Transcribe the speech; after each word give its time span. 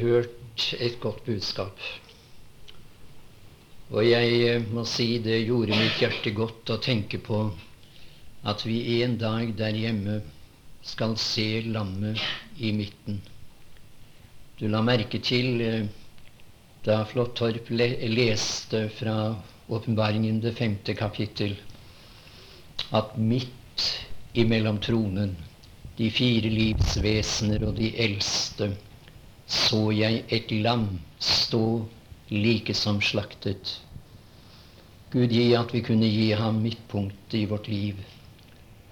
hørt 0.00 0.72
et 0.80 1.00
godt 1.00 1.24
budskap. 1.26 1.84
Og 3.90 4.06
jeg 4.06 4.42
eh, 4.46 4.66
må 4.70 4.84
si 4.86 5.18
det 5.22 5.40
gjorde 5.48 5.78
mitt 5.78 5.98
hjerte 5.98 6.30
godt 6.36 6.70
å 6.70 6.78
tenke 6.82 7.18
på 7.18 7.42
at 8.46 8.62
vi 8.64 9.02
en 9.02 9.16
dag 9.20 9.50
der 9.58 9.76
hjemme 9.76 10.20
skal 10.86 11.16
se 11.20 11.62
lammet 11.66 12.20
i 12.58 12.70
midten. 12.72 13.18
Du 14.60 14.68
la 14.68 14.82
merke 14.84 15.20
til 15.24 15.60
eh, 15.64 15.88
da 16.86 17.02
Flåttorp 17.04 17.68
leste 17.70 18.86
fra 18.96 19.16
Åpenbaringen 19.70 20.40
det 20.42 20.54
femte 20.58 20.94
kapittel, 20.98 21.52
at 22.90 23.12
midt 23.18 23.84
imellom 24.34 24.80
tronen, 24.82 25.36
de 25.98 26.08
fire 26.10 26.50
livsvesener 26.50 27.62
og 27.68 27.76
de 27.76 27.92
eldste, 28.02 28.70
så 29.50 29.90
jeg 29.90 30.24
et 30.30 30.50
lam 30.62 30.86
stå 31.18 31.84
like 32.30 32.74
som 32.74 33.00
slaktet. 33.02 33.80
Gud 35.10 35.32
gi 35.34 35.48
at 35.58 35.72
vi 35.74 35.82
kunne 35.82 36.06
gi 36.06 36.30
ham 36.38 36.60
midtpunktet 36.62 37.34
i 37.40 37.48
vårt 37.50 37.66
liv 37.68 37.98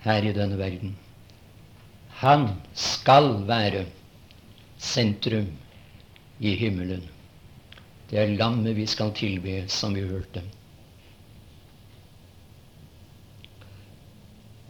her 0.02 0.26
i 0.26 0.34
denne 0.34 0.58
verden. 0.58 0.96
Han 2.18 2.48
skal 2.74 3.46
være 3.46 3.84
sentrum 4.78 5.52
i 6.40 6.54
himmelen. 6.58 7.04
Det 8.10 8.18
er 8.18 8.34
lammet 8.34 8.74
vi 8.74 8.86
skal 8.86 9.12
tilbe, 9.14 9.60
som 9.70 9.94
vi 9.94 10.02
hørte. 10.08 10.42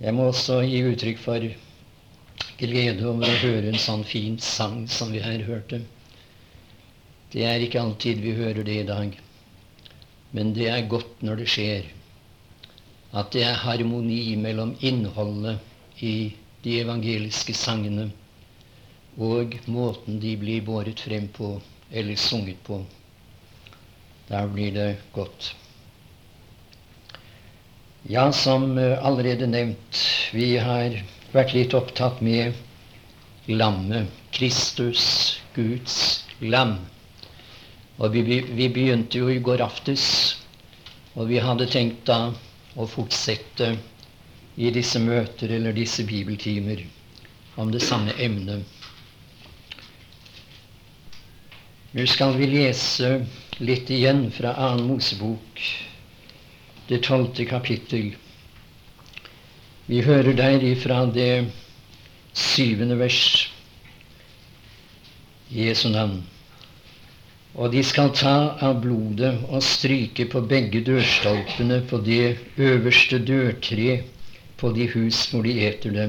Jeg 0.01 0.15
må 0.15 0.29
også 0.29 0.61
gi 0.69 0.83
uttrykk 0.85 1.19
for 1.23 1.49
glede 2.59 3.07
over 3.07 3.29
å 3.29 3.39
høre 3.43 3.71
en 3.71 3.81
sånn 3.81 4.05
fin 4.05 4.39
sang 4.43 4.83
som 4.91 5.13
vi 5.15 5.23
her 5.23 5.45
hørte. 5.47 5.81
Det 7.33 7.45
er 7.47 7.63
ikke 7.63 7.81
alltid 7.83 8.23
vi 8.25 8.35
hører 8.39 8.65
det 8.67 8.77
i 8.83 8.87
dag, 8.89 9.15
men 10.33 10.55
det 10.57 10.69
er 10.73 10.89
godt 10.91 11.23
når 11.23 11.43
det 11.43 11.49
skjer. 11.55 11.91
At 13.13 13.33
det 13.33 13.45
er 13.47 13.61
harmoni 13.63 14.37
mellom 14.37 14.75
innholdet 14.85 16.03
i 16.05 16.33
de 16.65 16.81
evangeliske 16.83 17.55
sangene 17.57 18.11
og 19.19 19.57
måten 19.67 20.21
de 20.23 20.37
blir 20.39 20.63
båret 20.63 21.01
frem 21.03 21.27
på 21.35 21.57
eller 21.91 22.17
sunget 22.17 22.61
på. 22.67 22.83
Da 24.29 24.45
blir 24.47 24.73
det 24.75 24.91
godt. 25.15 25.55
Ja, 28.09 28.31
som 28.33 28.79
allerede 28.79 29.49
nevnt, 29.51 30.03
vi 30.33 30.57
har 30.57 31.01
vært 31.33 31.55
litt 31.57 31.75
opptatt 31.77 32.23
med 32.25 32.57
lammet. 33.49 34.09
Kristus, 34.33 35.41
Guds 35.55 36.25
lam. 36.41 36.79
Og 37.99 38.13
vi, 38.15 38.23
vi, 38.23 38.69
begynte 38.69 39.19
jo 39.19 39.31
i 39.33 39.41
går 39.43 39.63
aftes, 39.65 40.05
og 41.17 41.31
vi 41.33 41.41
hadde 41.43 41.67
tenkt 41.71 42.05
da 42.07 42.29
å 42.79 42.87
fortsette 42.87 43.73
i 44.59 44.71
disse 44.75 45.01
møter 45.03 45.51
eller 45.57 45.75
disse 45.75 46.05
bibeltimer 46.07 46.85
om 47.59 47.73
det 47.75 47.83
samme 47.83 48.15
emnet. 48.23 48.63
Nå 51.97 52.05
skal 52.07 52.37
vi 52.39 52.47
lese 52.53 53.15
litt 53.65 53.91
igjen 53.91 54.29
fra 54.31 54.53
Annen 54.61 54.87
Mosebok, 54.93 55.63
det 56.87 57.01
tolvte 57.09 57.49
kapittel. 57.49 58.13
Vi 59.89 60.03
hører 60.05 60.35
der 60.37 60.65
ifra 60.69 61.07
det 61.09 61.49
syvende 62.37 62.99
vers 63.01 63.49
Jesu 65.49 65.89
navn. 65.89 66.19
Og 67.57 67.73
de 67.73 67.81
skal 67.83 68.13
ta 68.13 68.35
av 68.61 68.83
blodet 68.83 69.33
og 69.49 69.65
stryke 69.65 70.29
på 70.29 70.45
begge 70.51 70.85
dørstolpene 70.85 71.81
på 71.89 72.03
det 72.05 72.37
øverste 72.61 73.23
dørtre 73.25 74.03
på 74.61 74.75
de 74.77 74.91
hus 74.93 75.25
hvor 75.33 75.49
de 75.49 75.57
eter 75.71 75.97
det. 75.97 76.09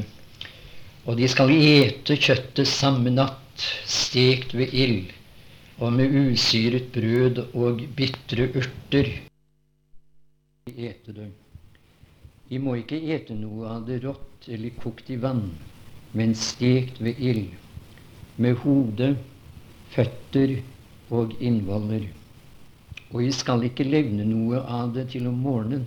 Og 1.07 1.15
de 1.17 1.31
skal 1.31 1.55
ete 1.55 2.19
kjøttet 2.19 2.67
samme 2.67 3.15
natt, 3.15 3.63
stekt 3.87 4.53
ved 4.59 4.75
ild, 4.75 5.13
og 5.79 5.95
med 5.95 6.11
usyret 6.19 6.91
brød 6.91 7.45
og 7.55 7.85
bitre 7.95 8.51
urter. 8.59 9.13
De 10.67 10.75
Ete 10.91 11.15
det. 11.15 11.31
Vi 12.49 12.57
må 12.57 12.75
ikke 12.79 12.97
ete 13.13 13.35
noe 13.37 13.69
av 13.75 13.83
det 13.85 13.99
rått 14.03 14.47
eller 14.49 14.73
kokt 14.81 15.09
i 15.13 15.19
vann, 15.21 15.51
men 16.17 16.33
stekt 16.33 16.97
ved 17.03 17.19
ild, 17.21 17.51
med 18.41 18.57
hode, 18.63 19.11
føtter 19.93 20.55
og 21.13 21.35
innvoller. 21.37 22.07
Og 23.11 23.21
vi 23.21 23.29
skal 23.33 23.65
ikke 23.67 23.85
levne 23.85 24.25
noe 24.25 24.63
av 24.65 24.95
det 24.97 25.11
til 25.13 25.29
om 25.29 25.37
morgenen. 25.45 25.85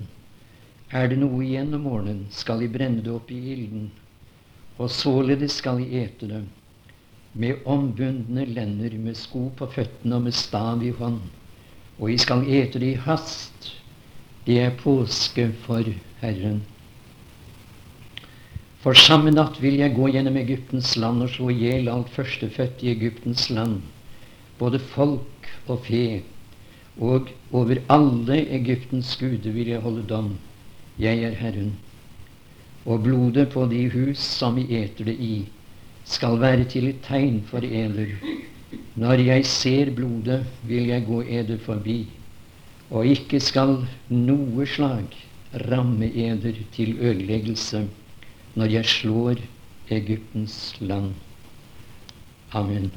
Er 0.93 1.09
det 1.11 1.19
noe 1.19 1.43
igjen 1.43 1.75
om 1.75 1.87
morgenen, 1.89 2.25
skal 2.31 2.63
vi 2.63 2.71
brenne 2.71 3.03
det 3.03 3.11
opp 3.11 3.31
i 3.33 3.41
ilden, 3.55 3.91
og 4.79 4.91
således 4.91 5.59
skal 5.59 5.79
vi 5.83 6.03
ete 6.03 6.29
det, 6.31 6.43
med 7.33 7.67
ombundne 7.67 8.45
lender, 8.47 8.95
med 8.99 9.17
sko 9.17 9.49
på 9.57 9.67
føttene 9.73 10.19
og 10.19 10.27
med 10.29 10.37
stav 10.37 10.83
i 10.85 10.93
hånd. 10.95 11.23
Og 11.99 12.11
vi 12.11 12.19
skal 12.21 12.45
ete 12.45 12.81
det 12.83 12.95
i 12.95 13.01
hast. 13.07 13.73
Det 14.47 14.59
er 14.59 14.73
påske 14.75 15.53
for 15.63 15.87
Herren. 16.21 16.63
For 18.83 18.99
samme 18.99 19.31
natt 19.31 19.61
vil 19.63 19.77
jeg 19.79 19.95
gå 19.95 20.09
gjennom 20.11 20.37
Egyptens 20.41 20.97
land 20.99 21.23
og 21.23 21.31
slå 21.31 21.53
i 21.53 21.61
hjel 21.61 21.91
alt 21.93 22.09
førstefødt 22.11 22.83
i 22.83 22.91
Egyptens 22.91 23.45
land, 23.55 23.77
både 24.59 24.81
folk 24.83 25.47
og 25.71 25.85
fe, 25.87 26.23
og 26.99 27.31
over 27.55 27.79
alle 27.95 28.41
Egyptens 28.59 29.15
guder 29.21 29.55
vil 29.55 29.71
jeg 29.71 29.85
holde 29.85 30.03
dom. 30.11 30.33
Jeg 30.99 31.23
er 31.23 31.37
Herren. 31.39 31.77
Og 32.85 33.05
blodet 33.05 33.47
på 33.55 33.69
de 33.71 33.85
hus 33.95 34.19
som 34.19 34.59
vi 34.59 34.67
eter 34.83 35.07
det 35.07 35.15
i, 35.15 35.37
skal 36.05 36.41
være 36.43 36.67
til 36.67 36.89
et 36.91 36.99
tegn 37.07 37.39
for 37.47 37.63
eder. 37.63 38.11
Når 38.99 39.23
jeg 39.23 39.47
ser 39.47 39.95
blodet, 39.95 40.43
vil 40.67 40.91
jeg 40.91 41.07
gå 41.07 41.23
eder 41.23 41.63
forbi, 41.63 42.01
og 42.93 43.09
ikke 43.09 43.41
skal 43.41 43.79
noe 44.13 44.67
slag 44.69 45.15
ramme 45.69 46.09
eder 46.13 46.59
til 46.75 46.99
ødeleggelse 47.01 47.87
når 48.55 48.75
jeg 48.77 48.89
slår 48.89 49.41
Egyptens 49.93 50.57
land. 50.81 51.13
Amen. 52.53 52.91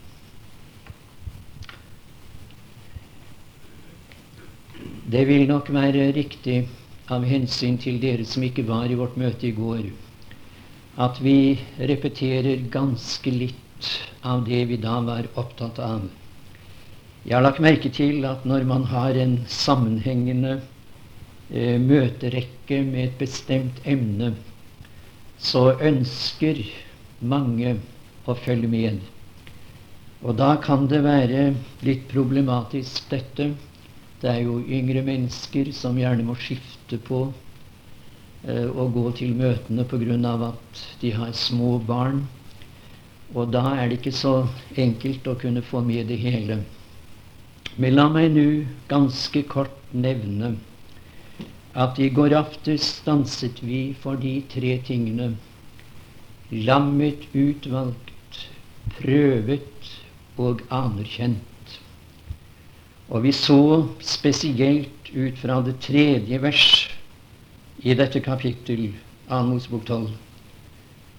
Det 5.11 5.23
vil 5.28 5.47
nok 5.47 5.72
være 5.73 6.12
riktig 6.16 6.57
av 7.12 7.23
hensyn 7.27 7.77
til 7.81 8.00
dere 8.01 8.25
som 8.27 8.44
ikke 8.44 8.66
var 8.67 8.91
i 8.91 8.97
vårt 9.00 9.17
møte 9.19 9.47
i 9.47 9.56
går, 9.56 9.88
at 10.97 11.19
vi 11.23 11.59
repeterer 11.79 12.63
ganske 12.72 13.31
litt 13.31 13.91
av 14.23 14.45
det 14.47 14.63
vi 14.72 14.79
da 14.81 15.00
var 15.06 15.27
opptatt 15.35 15.79
av. 15.83 16.07
Jeg 17.25 17.34
har 17.40 17.41
lagt 17.41 17.62
merke 17.63 17.90
til 17.90 18.25
at 18.30 18.44
når 18.46 18.68
man 18.69 18.84
har 18.86 19.18
en 19.18 19.40
sammenhengende 19.50 20.59
eh, 21.50 21.80
møterekke 21.81 22.84
med 22.86 23.00
et 23.08 23.16
bestemt 23.18 23.80
emne, 23.81 24.36
så 25.41 25.72
ønsker 25.81 26.62
mange 27.25 27.80
å 28.30 28.36
følge 28.38 28.69
med. 28.69 29.00
Og 30.22 30.38
da 30.38 30.52
kan 30.62 30.86
det 30.91 31.02
være 31.02 31.47
litt 31.86 32.06
problematisk, 32.13 33.09
dette. 33.09 33.50
Det 34.22 34.30
er 34.30 34.46
jo 34.46 34.59
yngre 34.62 35.02
mennesker 35.09 35.74
som 35.74 35.97
gjerne 35.97 36.28
må 36.30 36.38
skifte 36.38 37.02
på 37.09 37.24
eh, 38.46 38.69
å 38.69 38.86
gå 38.94 39.09
til 39.18 39.34
møtene 39.34 39.90
pga. 39.90 40.38
at 40.52 40.86
de 41.02 41.18
har 41.18 41.34
små 41.34 41.80
barn. 41.80 42.28
Og 43.34 43.50
da 43.50 43.66
er 43.81 43.90
det 43.90 43.97
ikke 43.97 44.13
så 44.13 44.47
enkelt 44.78 45.25
å 45.28 45.40
kunne 45.42 45.66
få 45.66 45.81
med 45.81 46.06
det 46.13 46.22
hele. 46.22 46.62
Men 47.77 47.98
la 47.98 48.07
meg 48.07 48.31
nå 48.36 48.48
ganske 48.88 49.44
kort 49.51 49.75
nevne 49.92 50.56
at 51.75 51.98
i 52.00 52.07
går 52.18 52.31
aftes 52.38 52.86
stanset 53.01 53.60
vi 53.60 53.80
for 54.00 54.16
de 54.19 54.38
tre 54.51 54.77
tingene. 54.88 55.33
Lammet 56.51 57.25
utvalgt, 57.36 58.38
prøvet 58.95 59.89
og 60.39 60.62
anerkjent. 60.72 61.74
Og 63.12 63.25
vi 63.25 63.33
så 63.36 63.60
spesielt 64.00 65.12
ut 65.12 65.42
fra 65.42 65.60
det 65.66 65.75
tredje 65.83 66.39
vers 66.42 66.68
i 67.83 67.94
dette 67.94 68.21
kapittel, 68.24 68.94
Amos 69.28 69.68
bok 69.68 69.83
12, 69.89 70.07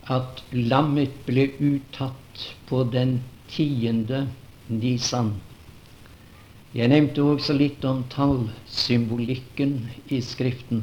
at 0.09 0.41
lammet 0.53 1.13
ble 1.27 1.51
uttatt 1.61 2.47
på 2.71 2.81
den 2.97 3.19
tiende 3.53 4.25
nisan. 4.69 5.35
Jeg 6.77 6.91
nevnte 6.93 7.23
også 7.25 7.55
litt 7.57 7.85
om 7.89 8.03
tallsymbolikken 8.13 9.71
i 10.13 10.19
Skriften. 10.21 10.83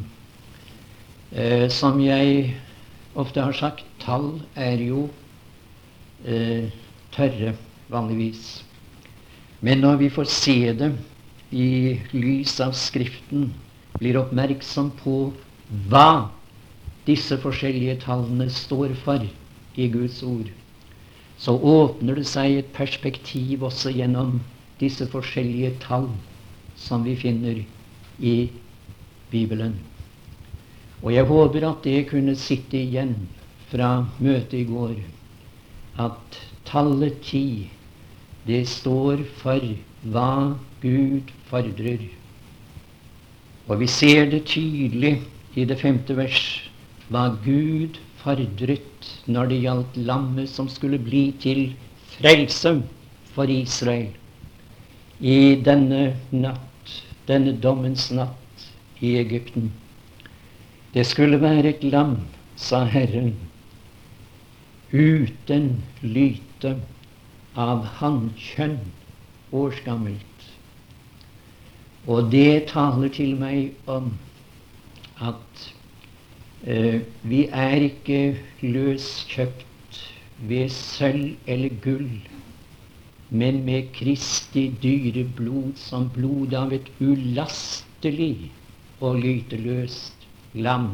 Eh, 1.29 1.67
som 1.69 1.99
jeg 2.01 2.47
ofte 3.13 3.43
har 3.45 3.53
sagt, 3.53 3.83
tall 4.01 4.39
er 4.57 4.81
jo 4.81 5.03
eh, 6.25 6.71
tørre, 7.13 7.53
vanligvis. 7.93 8.63
Men 9.61 9.83
når 9.85 9.99
vi 10.01 10.09
får 10.15 10.31
se 10.33 10.55
det 10.79 10.89
i 11.53 11.99
lys 12.15 12.55
av 12.65 12.73
Skriften, 12.73 13.51
blir 13.99 14.17
oppmerksom 14.17 14.89
på 14.97 15.17
hva 15.93 16.31
disse 17.05 17.37
forskjellige 17.37 17.99
tallene 18.07 18.49
står 18.49 18.97
for 19.03 19.21
i 19.77 19.91
Guds 19.93 20.23
ord, 20.25 20.49
så 21.37 21.53
åpner 21.53 22.17
det 22.17 22.25
seg 22.33 22.57
et 22.63 22.73
perspektiv 22.73 23.69
også 23.69 23.93
gjennom 23.93 24.39
disse 24.83 25.07
forskjellige 25.09 25.73
tall 25.83 26.09
som 26.79 27.03
vi 27.05 27.15
finner 27.15 27.63
i 28.19 28.35
Bibelen. 29.31 29.77
Og 31.03 31.13
jeg 31.13 31.27
håper 31.27 31.67
at 31.67 31.83
det 31.83 32.07
kunne 32.11 32.35
sitte 32.39 32.79
igjen 32.79 33.15
fra 33.71 34.05
møtet 34.19 34.61
i 34.61 34.67
går, 34.69 34.95
at 35.99 36.39
tallet 36.67 37.19
ti, 37.25 37.69
det 38.47 38.63
står 38.69 39.23
for 39.39 39.63
hva 40.13 40.55
Gud 40.83 41.31
fordrer. 41.49 42.03
Og 43.67 43.79
vi 43.79 43.87
ser 43.87 44.27
det 44.31 44.43
tydelig 44.51 45.15
i 45.55 45.65
det 45.67 45.79
femte 45.79 46.15
vers 46.17 46.41
hva 47.11 47.29
Gud 47.43 47.99
fordret 48.23 49.11
når 49.27 49.51
det 49.51 49.61
gjaldt 49.63 50.01
lammet 50.07 50.51
som 50.51 50.67
skulle 50.71 50.99
bli 50.99 51.29
til 51.43 51.69
frelse 52.15 52.77
for 53.35 53.51
Israel 53.51 54.11
i 55.23 55.55
denne 55.63 56.17
natt, 56.35 56.91
denne 57.27 57.53
dommens 57.63 58.09
natt 58.11 58.67
i 58.99 59.15
Egypten. 59.21 59.71
Det 60.93 61.05
skulle 61.07 61.39
være 61.41 61.69
et 61.69 61.83
lam, 61.87 62.17
sa 62.59 62.83
Herren, 62.83 63.31
uten 64.91 65.69
lyte, 66.03 66.75
av 67.55 67.85
hannkjønn, 68.01 68.79
årsgammelt. 69.53 70.45
Og 72.09 72.31
det 72.33 72.67
taler 72.73 73.13
til 73.13 73.35
meg 73.39 73.77
om 73.87 74.09
at 75.23 75.67
eh, 76.65 76.99
vi 77.23 77.45
er 77.47 77.87
ikke 77.87 78.21
løskjøpt 78.65 80.01
ved 80.49 80.73
sølv 80.73 81.37
eller 81.47 81.77
gull, 81.85 82.09
men 83.33 83.63
med 83.65 83.89
Kristi 83.97 84.67
dyre 84.81 85.23
blod 85.37 85.77
som 85.81 86.05
blod 86.13 86.53
av 86.53 86.73
et 86.75 86.89
ulastelig 87.01 88.51
og 89.01 89.17
lyteløst 89.23 90.27
lam. 90.53 90.91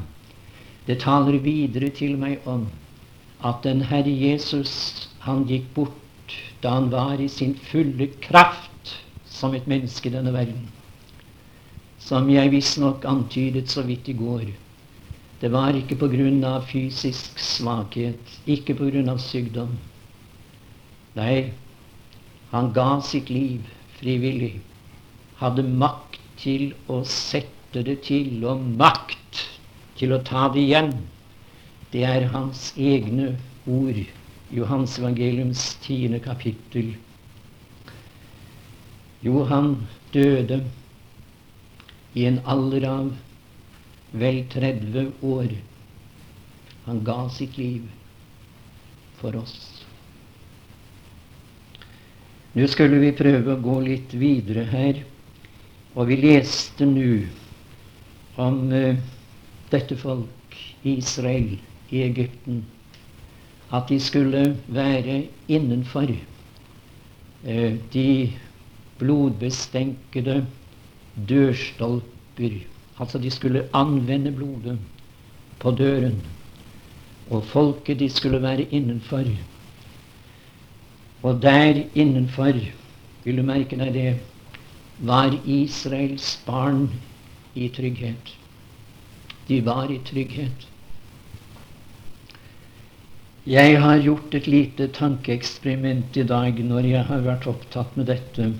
Det 0.88 1.01
taler 1.03 1.41
videre 1.44 1.91
til 1.91 2.15
meg 2.18 2.47
om 2.47 2.69
at 3.45 3.59
den 3.68 3.83
Herre 3.91 4.13
Jesus, 4.15 4.71
han 5.27 5.44
gikk 5.51 5.68
bort 5.75 6.36
da 6.63 6.77
han 6.77 6.89
var 6.91 7.19
i 7.19 7.27
sin 7.27 7.57
fulle 7.69 8.07
kraft 8.24 8.95
som 9.27 9.53
et 9.56 9.68
menneske 9.68 10.07
i 10.09 10.15
denne 10.15 10.33
verden. 10.33 10.65
Som 12.00 12.31
jeg 12.31 12.51
visstnok 12.56 13.06
antydet 13.06 13.69
så 13.69 13.83
vidt 13.83 14.07
i 14.07 14.15
går. 14.15 14.47
Det 15.39 15.51
var 15.51 15.75
ikke 15.75 15.95
av 16.47 16.65
fysisk 16.68 17.39
svakhet, 17.39 18.19
ikke 18.47 18.75
av 19.09 19.19
sykdom. 19.19 19.77
Nei, 21.15 21.51
han 22.51 22.72
ga 22.74 23.01
sitt 23.06 23.30
liv 23.30 23.66
frivillig. 24.00 24.60
Hadde 25.40 25.63
makt 25.63 26.19
til 26.40 26.74
å 26.90 27.04
sette 27.07 27.84
det 27.86 28.00
til, 28.07 28.42
og 28.48 28.63
makt 28.80 29.44
til 30.00 30.16
å 30.16 30.22
ta 30.25 30.48
det 30.54 30.63
igjen. 30.66 30.94
Det 31.94 32.06
er 32.07 32.30
hans 32.34 32.72
egne 32.78 33.36
ord. 33.69 34.01
Johans 34.50 34.98
evangeliums 34.98 35.75
tiende 35.84 36.19
kapittel. 36.24 36.96
Johan 39.22 39.75
døde 40.13 40.63
i 42.18 42.25
en 42.25 42.40
alder 42.50 42.88
av 42.90 43.12
vel 44.18 44.42
30 44.50 45.12
år. 45.22 45.54
Han 46.88 47.04
ga 47.06 47.28
sitt 47.30 47.60
liv 47.62 47.86
for 49.19 49.36
oss. 49.38 49.79
Nå 52.60 52.68
skulle 52.68 52.98
vi 53.00 53.14
prøve 53.16 53.54
å 53.54 53.62
gå 53.64 53.78
litt 53.86 54.12
videre 54.20 54.66
her, 54.68 54.98
og 55.96 56.10
vi 56.10 56.18
leste 56.20 56.84
nå 56.84 57.22
om 58.44 58.58
uh, 58.74 58.98
dette 59.72 59.96
folk, 59.96 60.58
Israel, 60.84 61.54
i 61.88 62.02
Egypten, 62.04 62.66
at 63.72 63.88
de 63.88 64.00
skulle 64.04 64.42
være 64.76 65.22
innenfor 65.48 66.12
uh, 66.12 67.72
de 67.96 68.10
blodbestenkede 69.00 70.42
dørstolper. 71.32 72.58
Altså 73.00 73.24
de 73.24 73.32
skulle 73.32 73.70
anvende 73.72 74.36
blodet 74.36 74.76
på 75.64 75.72
døren. 75.80 76.20
Og 77.32 77.48
folket, 77.56 78.02
de 78.04 78.12
skulle 78.12 78.44
være 78.44 78.68
innenfor. 78.76 79.32
Og 81.24 81.42
der 81.44 81.83
innenfor, 81.95 82.54
vil 83.24 83.38
du 83.38 83.44
merke 83.44 83.77
deg 83.80 83.94
det, 83.94 84.10
var 85.00 85.36
Israels 85.45 86.33
barn 86.45 86.89
i 87.56 87.68
trygghet. 87.75 88.36
De 89.48 89.62
var 89.66 89.92
i 89.92 90.00
trygghet. 90.06 90.68
Jeg 93.50 93.80
har 93.81 94.04
gjort 94.04 94.36
et 94.36 94.48
lite 94.48 94.88
tankeeksperiment 94.94 96.18
i 96.19 96.25
dag 96.27 96.60
når 96.63 96.86
jeg 96.86 97.06
har 97.07 97.24
vært 97.25 97.48
opptatt 97.50 97.95
med 97.98 98.12
dette. 98.12 98.51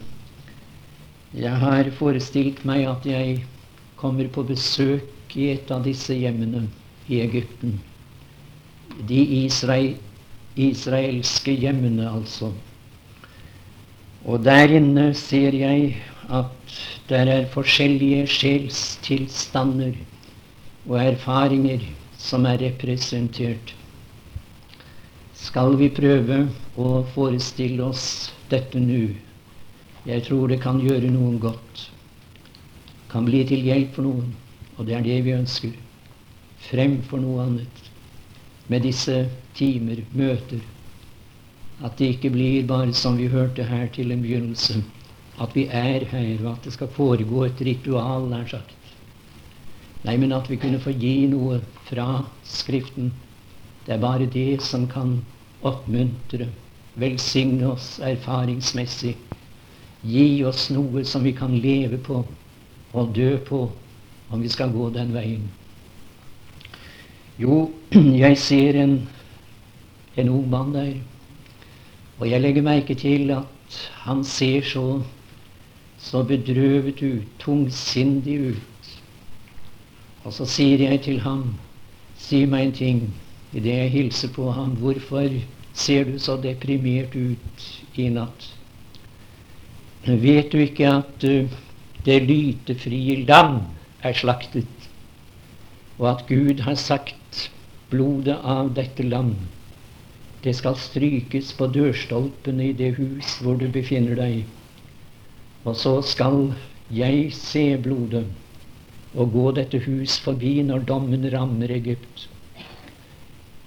Jeg 1.36 1.62
har 1.62 1.92
forestilt 2.00 2.64
meg 2.66 2.88
at 2.90 3.06
jeg 3.06 3.44
kommer 4.00 4.32
på 4.34 4.48
besøk 4.48 5.36
i 5.38 5.52
et 5.54 5.70
av 5.72 5.84
disse 5.86 6.16
hjemmene 6.16 6.64
i 7.06 7.20
Egypten. 7.22 7.78
De 9.06 9.20
israel, 9.44 9.94
israelske 10.68 11.54
hjemmene, 11.56 12.10
altså. 12.10 12.52
Og 14.26 14.44
der 14.44 14.76
inne 14.80 15.14
ser 15.16 15.56
jeg 15.56 15.96
at 16.30 16.80
det 17.10 17.20
er 17.24 17.48
forskjellige 17.54 18.28
sjelstilstander 18.28 19.96
og 20.86 20.98
erfaringer 21.02 21.86
som 22.20 22.46
er 22.46 22.60
representert. 22.62 23.74
Skal 25.40 25.78
vi 25.80 25.88
prøve 25.96 26.44
å 26.78 26.90
forestille 27.16 27.86
oss 27.88 28.04
dette 28.52 28.82
nå? 28.84 29.08
Jeg 30.06 30.26
tror 30.28 30.52
det 30.52 30.60
kan 30.62 30.82
gjøre 30.84 31.10
noen 31.14 31.40
godt. 31.42 31.86
Kan 33.10 33.26
bli 33.26 33.46
til 33.48 33.64
hjelp 33.66 33.96
for 33.96 34.06
noen. 34.06 34.34
Og 34.78 34.88
det 34.88 34.96
er 34.96 35.06
det 35.06 35.20
vi 35.26 35.36
ønsker. 35.36 35.74
Fremfor 36.70 37.24
noe 37.24 37.48
annet. 37.48 37.89
Med 38.70 38.86
disse 38.86 39.24
timer, 39.58 40.04
møter. 40.14 40.62
At 41.84 41.98
det 41.98 42.14
ikke 42.16 42.30
blir 42.34 42.68
bare 42.68 42.94
som 42.94 43.18
vi 43.18 43.30
hørte 43.32 43.64
her 43.66 43.88
til 43.94 44.12
en 44.12 44.22
begynnelse. 44.22 44.84
At 45.42 45.56
vi 45.56 45.66
er 45.72 46.06
her, 46.12 46.46
og 46.46 46.52
at 46.52 46.66
det 46.68 46.74
skal 46.76 46.92
foregå 46.94 47.46
et 47.48 47.62
ritual, 47.66 48.28
nær 48.30 48.46
sagt. 48.52 48.76
Nei, 50.04 50.16
men 50.18 50.32
at 50.32 50.50
vi 50.50 50.56
kunne 50.60 50.80
få 50.80 50.94
gi 50.96 51.28
noe 51.32 51.60
fra 51.90 52.24
Skriften. 52.48 53.12
Det 53.86 53.96
er 53.96 54.04
bare 54.04 54.30
det 54.32 54.62
som 54.64 54.86
kan 54.88 55.18
oppmuntre, 55.66 56.48
velsigne 57.00 57.74
oss 57.74 57.98
erfaringsmessig. 58.04 59.16
Gi 60.08 60.28
oss 60.48 60.70
noe 60.72 61.04
som 61.04 61.24
vi 61.24 61.34
kan 61.36 61.58
leve 61.60 61.98
på 61.98 62.22
og 62.94 63.16
dø 63.16 63.38
på 63.48 63.64
om 64.30 64.42
vi 64.42 64.52
skal 64.52 64.72
gå 64.72 64.90
den 64.96 65.12
veien. 65.14 65.48
Jo, 67.40 67.70
jeg 68.24 68.38
ser 68.38 68.82
en, 68.84 68.98
en 70.18 70.30
ung 70.30 70.50
mann 70.52 70.74
der, 70.76 70.94
og 72.20 72.28
jeg 72.30 72.42
legger 72.42 72.66
merke 72.66 72.96
til 73.00 73.32
at 73.32 73.78
han 74.04 74.24
ser 74.28 74.66
så, 74.68 75.02
så 75.98 76.24
bedrøvet 76.24 77.00
ut, 77.02 77.30
tungsindig 77.40 78.40
ut. 78.52 78.92
Og 80.24 80.34
så 80.36 80.46
sier 80.46 80.84
jeg 80.84 81.02
til 81.06 81.22
ham, 81.24 81.54
si 82.20 82.44
meg 82.46 82.68
en 82.68 82.76
ting 82.76 83.02
idet 83.56 83.78
jeg 83.78 83.94
hilser 83.94 84.34
på 84.36 84.52
ham. 84.52 84.76
Hvorfor 84.82 85.32
ser 85.74 86.12
du 86.12 86.20
så 86.20 86.36
deprimert 86.44 87.16
ut 87.16 87.70
i 87.96 88.10
natt? 88.12 88.50
Vet 90.04 90.52
du 90.52 90.60
ikke 90.60 90.92
at 90.92 91.24
uh, 91.28 91.58
det 92.06 92.20
lytefrie 92.28 93.24
lam 93.28 93.62
er 94.04 94.16
slaktet, 94.16 94.79
og 96.00 96.10
at 96.16 96.28
Gud 96.28 96.66
har 96.66 96.80
sagt 96.80 97.50
blodet 97.92 98.40
av 98.44 98.74
dette 98.78 99.04
lam 99.04 99.36
det 100.44 100.54
skal 100.56 100.78
strykes 100.80 101.52
på 101.60 101.68
dørstolpene 101.76 102.70
i 102.70 102.76
det 102.82 102.94
hus 102.96 103.36
hvor 103.44 103.58
du 103.60 103.68
befinner 103.76 104.16
deg. 104.16 104.46
Og 105.68 105.76
så 105.76 105.98
skal 106.06 106.54
jeg 106.96 107.34
se 107.36 107.64
blodet 107.84 108.24
og 109.16 109.34
gå 109.34 109.50
dette 109.58 109.82
hus 109.84 110.16
forbi 110.24 110.60
når 110.64 110.86
dommen 110.88 111.28
rammer 111.34 111.72
Egypt. 111.76 112.30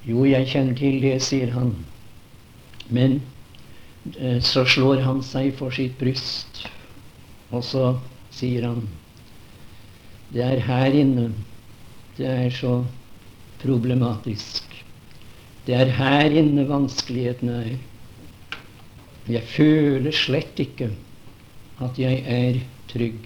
Jo, 0.09 0.25
jeg 0.25 0.49
kjenner 0.49 0.79
til 0.79 0.99
det, 1.03 1.17
sier 1.23 1.53
han. 1.53 1.75
Men 2.89 3.21
eh, 4.17 4.41
så 4.41 4.65
slår 4.65 5.05
han 5.05 5.21
seg 5.27 5.53
for 5.59 5.75
sitt 5.75 5.99
bryst, 6.01 6.65
og 7.53 7.63
så 7.67 7.93
sier 8.33 8.65
han 8.71 8.87
Det 10.33 10.41
er 10.41 10.65
her 10.65 10.95
inne 10.97 11.29
det 12.23 12.31
er 12.31 12.53
så 12.55 12.77
problematisk. 13.63 14.69
Det 15.67 15.75
er 15.79 15.91
her 15.99 16.35
inne 16.39 16.65
vanskelighetene 16.69 17.57
er. 17.63 17.81
Jeg 19.31 19.43
føler 19.47 20.15
slett 20.15 20.59
ikke 20.63 20.91
at 21.83 21.99
jeg 21.99 22.23
er 22.27 22.61
trygg. 22.91 23.19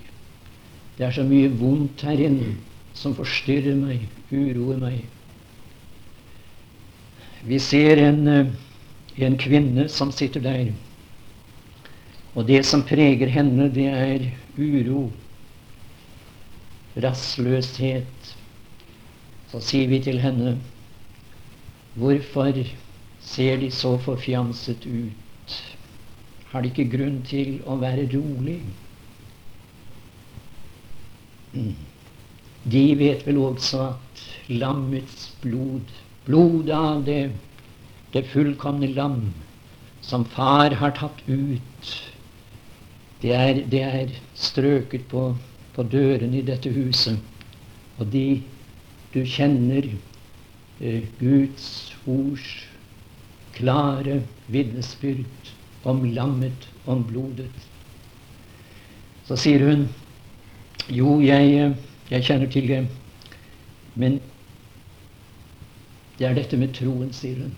Det 0.97 1.07
er 1.07 1.12
så 1.12 1.25
mye 1.29 1.53
vondt 1.61 2.05
her 2.09 2.21
inne 2.29 2.55
som 2.97 3.15
forstyrrer 3.17 3.76
meg, 3.76 4.05
uroer 4.33 4.81
meg. 4.81 5.05
Vi 7.47 7.59
ser 7.61 8.00
en, 8.00 8.26
eh, 8.29 8.53
en 9.29 9.37
kvinne 9.38 9.88
som 9.93 10.12
sitter 10.12 10.41
der. 10.41 10.73
Og 12.35 12.47
det 12.49 12.65
som 12.67 12.83
preger 12.85 13.29
henne, 13.33 13.69
det 13.73 13.87
er 13.87 14.31
uro, 14.59 15.11
rastløshet. 16.97 18.16
Så 19.50 19.61
sier 19.62 19.88
vi 19.91 20.00
til 20.03 20.21
henne 20.23 20.57
Hvorfor 21.97 22.53
ser 23.25 23.57
de 23.62 23.71
så 23.73 23.95
forfjamset 24.05 24.85
ut? 24.87 25.55
Har 26.50 26.61
de 26.62 26.69
ikke 26.69 26.91
grunn 26.93 27.23
til 27.26 27.57
å 27.65 27.79
være 27.81 28.05
rolig? 28.12 28.59
Mm. 31.55 31.73
De 32.67 32.83
vet 32.99 33.25
vel 33.26 33.38
også 33.41 33.81
at 33.95 34.23
lammets 34.50 35.31
blod, 35.41 35.95
blodet 36.26 36.76
av 36.76 37.05
det, 37.07 37.23
det 38.12 38.26
fullkomne 38.29 38.91
lam, 38.93 39.31
som 40.05 40.26
far 40.37 40.76
har 40.81 40.95
tatt 40.99 41.23
ut, 41.31 41.95
det 43.23 43.33
er, 43.33 43.62
det 43.73 43.83
er 43.83 44.12
strøket 44.37 45.07
på, 45.11 45.31
på 45.75 45.87
dørene 45.88 46.43
i 46.43 46.45
dette 46.47 46.71
huset. 46.75 47.17
Og 47.97 48.11
de 48.12 48.43
du 49.15 49.23
kjenner 49.27 49.89
eh, 50.81 51.03
Guds 51.21 51.93
ords 52.07 52.67
klare 53.57 54.21
vitnesbyrd 54.53 55.53
om 55.89 56.05
lammet, 56.15 56.69
om 56.85 57.05
blodet. 57.07 57.51
Så 59.27 59.39
sier 59.41 59.65
hun 59.67 59.87
jo, 60.93 61.19
jeg, 61.25 61.73
jeg 62.11 62.27
kjenner 62.27 62.51
til 62.53 62.69
det, 62.71 62.83
men 63.97 64.21
det 66.19 66.29
er 66.29 66.37
dette 66.37 66.59
med 66.61 66.75
troen, 66.77 67.11
sier 67.17 67.41
hun. 67.43 67.55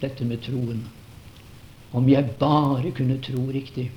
Dette 0.00 0.24
med 0.28 0.42
troen. 0.44 0.82
Om 1.96 2.08
jeg 2.10 2.32
bare 2.40 2.90
kunne 2.96 3.18
tro 3.24 3.44
riktig. 3.52 3.90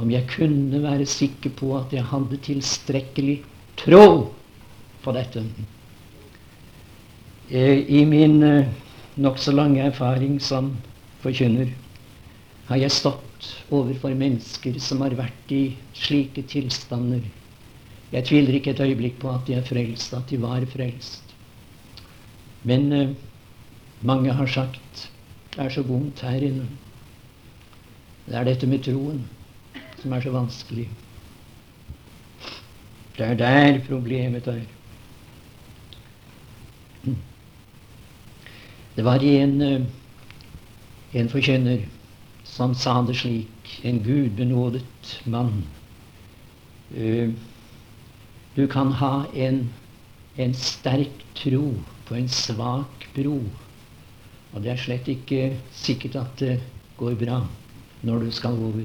Om 0.00 0.10
jeg 0.12 0.26
kunne 0.30 0.82
være 0.82 1.06
sikker 1.08 1.52
på 1.56 1.72
at 1.78 1.94
jeg 1.94 2.06
hadde 2.10 2.38
tilstrekkelig 2.44 3.40
tro 3.80 4.04
på 5.04 5.14
dette. 5.16 5.44
Eh, 7.50 7.82
I 8.00 8.04
min 8.06 8.42
eh, 8.42 8.68
nokså 9.14 9.52
lange 9.52 9.82
erfaring 9.82 10.38
som 10.40 10.76
forkynner 11.24 11.72
har 12.68 12.78
jeg 12.78 12.94
stått 12.94 13.48
overfor 13.74 14.14
mennesker 14.14 14.76
som 14.82 15.02
har 15.02 15.16
vært 15.18 15.54
i 15.54 15.64
slike 15.96 16.44
tilstander. 16.52 17.24
Jeg 18.10 18.26
tviler 18.26 18.58
ikke 18.58 18.74
et 18.74 18.84
øyeblikk 18.84 19.18
på 19.22 19.32
at 19.32 19.46
de 19.46 19.56
er 19.58 19.66
frelst, 19.66 20.14
at 20.14 20.30
de 20.30 20.38
var 20.42 20.66
frelst. 20.70 21.34
Men 22.62 22.92
eh, 22.92 23.16
mange 24.06 24.32
har 24.32 24.46
sagt 24.46 25.08
det 25.50 25.64
er 25.64 25.74
så 25.74 25.82
vondt 25.82 26.22
her 26.22 26.42
inne. 26.46 26.68
Det 28.26 28.36
er 28.38 28.46
dette 28.46 28.68
med 28.70 28.84
troen 28.86 29.24
som 30.00 30.12
er 30.14 30.22
så 30.22 30.30
vanskelig. 30.32 30.86
Det 33.16 33.26
er 33.26 33.34
der 33.34 33.80
problemet 33.88 34.46
er. 34.48 34.62
Det 39.00 39.04
var 39.04 39.24
en, 39.24 39.62
eh, 39.62 39.80
en 41.12 41.28
forkynner 41.28 41.86
som 42.44 42.74
sa 42.74 42.98
det 43.02 43.14
slik, 43.16 43.80
en 43.82 44.02
gudbenådet 44.04 45.22
mann. 45.24 45.62
Uh, 46.92 47.32
du 48.54 48.66
kan 48.66 48.92
ha 48.92 49.24
en, 49.34 49.70
en 50.36 50.52
sterk 50.54 51.24
tro 51.34 51.72
på 52.04 52.14
en 52.14 52.28
svak 52.28 53.08
bro. 53.14 53.40
Og 54.52 54.62
det 54.62 54.74
er 54.74 54.84
slett 54.84 55.08
ikke 55.08 55.56
sikkert 55.72 56.20
at 56.20 56.36
det 56.44 56.60
går 57.00 57.16
bra 57.24 57.40
når 58.04 58.26
du 58.26 58.30
skal 58.36 58.52
over. 58.68 58.84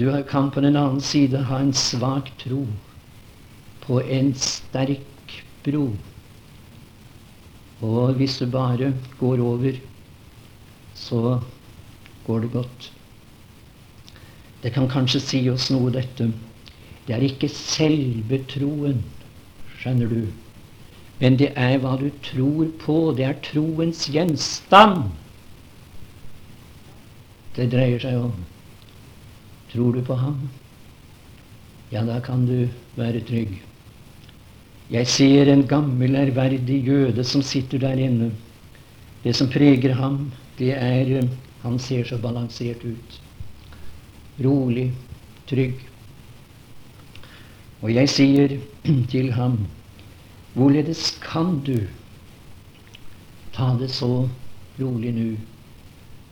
Du 0.00 0.08
kan 0.30 0.48
på 0.50 0.64
den 0.64 0.80
annen 0.80 1.04
side 1.04 1.44
ha 1.44 1.60
en 1.60 1.76
svak 1.76 2.32
tro 2.40 2.64
på 3.84 4.00
en 4.00 4.32
sterk 4.32 5.42
bro. 5.66 5.90
Og 7.84 8.18
hvis 8.18 8.38
du 8.38 8.46
bare 8.50 8.92
går 9.20 9.42
over, 9.44 9.78
så 10.94 11.40
går 12.26 12.40
det 12.40 12.52
godt. 12.52 12.92
Det 14.62 14.72
kan 14.74 14.90
kanskje 14.90 15.20
si 15.22 15.44
oss 15.50 15.70
noe, 15.70 15.92
dette. 15.94 16.32
Det 17.06 17.14
er 17.14 17.22
ikke 17.24 17.48
selve 17.48 18.42
troen, 18.50 19.04
skjønner 19.78 20.10
du. 20.10 20.26
Men 21.20 21.38
det 21.38 21.52
er 21.56 21.78
hva 21.82 21.94
du 22.00 22.10
tror 22.22 22.66
på. 22.82 22.98
Det 23.16 23.26
er 23.26 23.40
troens 23.46 24.06
gjenstand 24.10 25.08
det 27.58 27.72
dreier 27.72 27.98
seg 27.98 28.20
om. 28.22 28.34
Tror 29.72 29.96
du 29.96 30.02
på 30.06 30.14
ham? 30.18 30.44
Ja, 31.90 32.04
da 32.06 32.20
kan 32.22 32.44
du 32.46 32.68
være 32.98 33.24
trygg. 33.26 33.56
Jeg 34.88 35.06
ser 35.12 35.50
en 35.52 35.66
gammel, 35.68 36.16
ærverdig 36.16 36.78
jøde 36.86 37.24
som 37.24 37.42
sitter 37.44 37.78
der 37.82 38.00
inne. 38.00 38.30
Det 39.24 39.34
som 39.36 39.50
preger 39.52 39.94
ham, 39.94 40.30
det 40.58 40.72
er 40.72 41.28
han 41.62 41.78
ser 41.78 42.04
så 42.08 42.16
balansert 42.22 42.84
ut. 42.84 43.20
Rolig, 44.44 44.92
trygg. 45.50 45.80
Og 47.82 47.92
jeg 47.94 48.10
sier 48.10 48.56
til 49.12 49.32
ham 49.36 49.58
Hvorledes 50.54 51.18
kan 51.22 51.60
du 51.66 51.76
ta 53.54 53.68
det 53.78 53.90
så 53.94 54.28
rolig 54.80 55.12
nå 55.14 55.28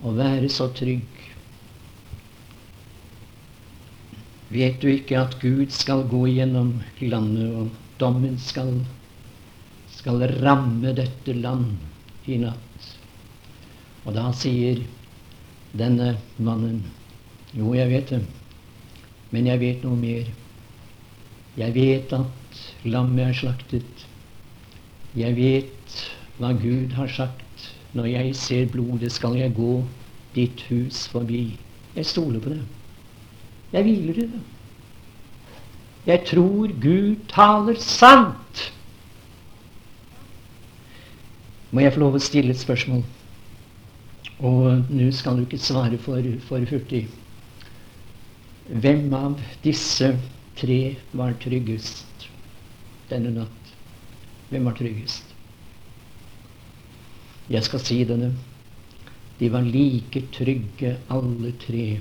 og 0.03 0.17
være 0.19 0.49
så 0.51 0.67
trygg? 0.75 1.21
Vet 4.51 4.81
du 4.83 4.89
ikke 4.91 5.21
at 5.21 5.37
Gud 5.43 5.71
skal 5.75 6.07
gå 6.11 6.25
gjennom 6.31 6.73
landet, 7.03 7.53
og 7.55 7.86
dommen 8.01 8.39
skal, 8.43 8.73
skal 9.97 10.25
ramme 10.43 10.93
dette 10.97 11.35
land 11.37 11.77
i 12.31 12.39
natt? 12.43 12.91
Og 14.07 14.15
da 14.15 14.29
sier 14.37 14.83
denne 15.77 16.15
mannen. 16.39 16.83
Jo, 17.57 17.73
jeg 17.75 17.91
vet 17.91 18.13
det. 18.15 18.23
Men 19.35 19.49
jeg 19.51 19.63
vet 19.63 19.87
noe 19.87 19.99
mer. 19.99 20.29
Jeg 21.57 21.75
vet 21.75 22.13
at 22.15 22.61
lammet 22.87 23.31
er 23.31 23.37
slaktet. 23.37 24.07
Jeg 25.17 25.37
vet 25.39 26.01
hva 26.39 26.53
Gud 26.57 26.95
har 26.99 27.11
sagt. 27.13 27.71
Når 27.97 28.11
jeg 28.13 28.35
ser 28.37 28.67
blodet, 28.69 29.11
skal 29.13 29.39
jeg 29.39 29.55
gå 29.57 29.81
ditt 30.37 30.67
hus 30.69 31.07
forbi. 31.09 31.57
Jeg 31.97 32.07
stoler 32.07 32.43
på 32.45 32.53
det. 32.53 32.61
Jeg 33.73 33.87
hviler 33.89 34.21
i 34.21 34.27
det. 34.35 34.43
Jeg 36.07 36.23
tror 36.29 36.71
Gud 36.83 37.17
taler 37.29 37.79
sant. 37.83 38.73
Må 41.75 41.83
jeg 41.83 41.93
få 41.93 42.01
lov 42.05 42.17
å 42.17 42.23
stille 42.23 42.55
et 42.55 42.61
spørsmål? 42.63 43.03
Og 44.47 44.91
nå 44.93 45.09
skal 45.17 45.39
du 45.39 45.47
ikke 45.47 45.59
svare 45.59 45.99
for, 45.99 46.23
for 46.47 46.63
hurtig. 46.71 47.07
Hvem 48.67 49.09
av 49.15 49.41
disse 49.65 50.13
tre 50.59 50.81
var 51.17 51.35
tryggest 51.43 52.29
denne 53.11 53.33
natt? 53.35 53.73
Hvem 54.51 54.69
var 54.69 54.77
tryggest? 54.79 55.35
Jeg 57.51 57.67
skal 57.67 57.83
si 57.83 57.99
denne. 58.07 58.31
De 59.39 59.51
var 59.53 59.67
like 59.67 60.23
trygge, 60.35 60.97
alle 61.13 61.53
tre. 61.63 61.99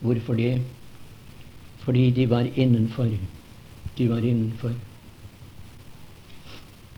Hvorfor 0.00 0.40
det? 0.40 0.56
Fordi 1.84 2.10
de 2.10 2.26
var 2.30 2.48
innenfor. 2.56 3.08
De 3.98 4.08
var 4.10 4.24
innenfor. 4.24 4.72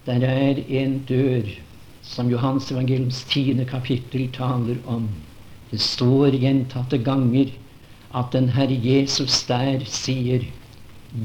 Der 0.07 0.23
er 0.26 0.62
en 0.69 0.99
dør 1.09 1.49
som 2.02 2.31
Johans 2.31 2.71
evangeliums 2.71 3.25
tiende 3.25 3.64
kapittel 3.66 4.28
taler 4.33 4.78
om. 4.87 5.09
Det 5.71 5.81
står 5.83 6.37
gjentatte 6.38 6.99
ganger 7.02 7.50
at 8.14 8.31
den 8.33 8.49
Herre 8.55 8.78
Jesus 8.85 9.43
der 9.49 9.83
sier 9.85 10.47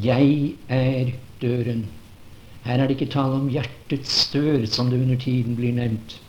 'Jeg 0.03 0.53
er 0.69 1.11
døren'. 1.41 1.85
Her 2.63 2.73
er 2.73 2.87
det 2.87 2.99
ikke 2.99 3.13
tale 3.13 3.33
om 3.33 3.49
hjertets 3.49 4.31
dør, 4.33 4.65
som 4.65 4.89
det 4.89 5.01
under 5.01 5.17
tiden 5.17 5.55
blir 5.55 5.73
nevnt. 5.73 6.21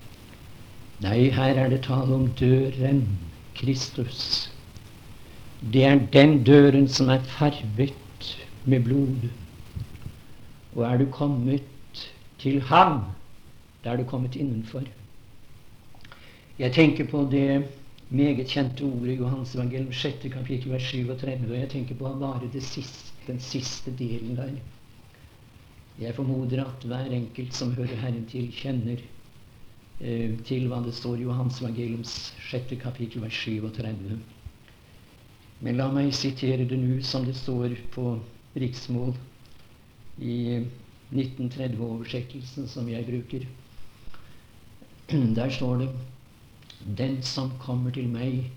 Nei, 1.00 1.30
her 1.30 1.54
er 1.54 1.68
det 1.68 1.82
tale 1.82 2.14
om 2.14 2.28
døren 2.40 3.06
Kristus. 3.54 4.50
Det 5.62 5.84
er 5.84 5.98
den 6.12 6.40
døren 6.44 6.88
som 6.88 7.08
er 7.08 7.22
farvet 7.22 7.92
med 8.64 8.82
blod. 8.82 9.28
Og 10.74 10.84
er 10.84 10.98
du 10.98 11.06
kommet 11.10 11.62
til 12.38 12.60
ham, 12.66 13.04
da 13.84 13.92
er 13.92 13.96
du 13.96 14.04
kommet 14.04 14.36
innenfor. 14.36 14.82
Jeg 16.58 16.72
tenker 16.72 17.06
på 17.06 17.28
det 17.30 17.68
meget 18.10 18.46
kjente 18.46 18.82
ordet 18.82 19.14
i 19.14 19.16
Johans 19.20 19.54
evangelium 19.54 19.92
6. 19.92 20.26
kapittel 20.32 20.72
vers 20.72 20.82
37, 20.82 21.50
og 21.50 21.58
jeg 21.58 21.68
tenker 21.70 21.94
på 21.94 22.10
bare 22.20 22.60
siste, 22.60 23.12
den 23.26 23.40
siste 23.40 23.94
delen 23.98 24.36
der. 24.36 24.50
Jeg 26.00 26.14
formoder 26.14 26.64
at 26.64 26.84
hver 26.84 27.04
enkelt 27.04 27.54
som 27.54 27.74
hører 27.74 27.96
Herren 28.02 28.26
til, 28.26 28.52
kjenner 28.52 28.98
eh, 30.00 30.38
til 30.44 30.66
hva 30.68 30.82
det 30.82 30.94
står 30.94 31.16
i 31.16 31.22
Johans 31.22 31.60
evangeliums 31.60 32.34
6. 32.50 32.74
kapittel 32.82 33.22
vers 33.22 33.34
37. 33.44 34.18
Men 35.62 35.78
la 35.78 35.86
meg 35.94 36.10
sitere 36.18 36.64
det 36.66 36.78
nå 36.78 36.96
som 37.06 37.26
det 37.26 37.36
står 37.38 37.76
på 37.94 38.16
riksmål 38.58 39.12
i 40.18 40.38
1930-oversettelsen 41.12 42.66
som 42.68 42.88
jeg 42.90 43.06
bruker. 43.06 43.46
Der 45.38 45.50
står 45.54 45.84
det 45.84 45.90
Den 46.98 47.20
som 47.22 47.52
kommer 47.62 47.94
til 47.94 48.08
meg, 48.10 48.50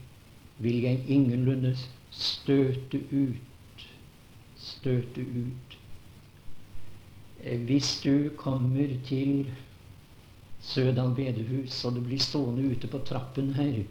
vil 0.57 0.81
jeg 0.81 1.03
ingenlunde 1.07 1.75
støte 2.09 3.03
ut. 3.11 3.85
Støte 4.57 5.21
ut. 5.21 5.77
Hvis 7.69 7.99
du 8.01 8.31
kommer 8.37 8.95
til 9.05 9.51
Sødal 10.65 11.13
bedehus, 11.13 11.83
og 11.85 11.99
du 11.99 12.01
blir 12.01 12.17
stående 12.17 12.65
ute 12.71 12.89
på 12.89 12.97
trappen 13.05 13.53
her, 13.53 13.83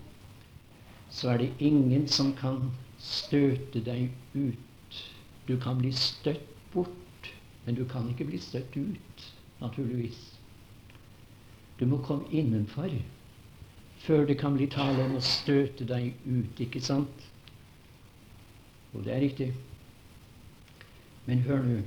så 1.11 1.31
er 1.31 1.45
det 1.45 1.53
ingen 1.63 2.09
som 2.11 2.33
kan 2.35 2.73
støte 3.05 3.85
deg 3.85 4.11
ut. 4.35 5.01
Du 5.49 5.57
kan 5.61 5.79
bli 5.81 5.93
støtt 5.93 6.51
bort 6.73 7.05
men 7.65 7.75
du 7.75 7.85
kan 7.89 8.09
ikke 8.11 8.29
bli 8.29 8.39
støtt 8.41 8.77
ut, 8.77 9.27
naturligvis. 9.61 10.21
Du 11.81 11.87
må 11.89 11.99
komme 12.05 12.29
innenfor 12.31 12.93
før 14.05 14.27
det 14.29 14.37
kan 14.39 14.57
bli 14.57 14.67
tale 14.69 15.07
om 15.07 15.17
å 15.17 15.23
støte 15.25 15.87
deg 15.89 16.11
ut, 16.29 16.59
ikke 16.61 16.83
sant? 16.85 17.23
Og 18.93 19.07
det 19.07 19.15
er 19.15 19.23
riktig. 19.25 19.47
Men 21.25 21.41
hør 21.47 21.65
nå. 21.65 21.79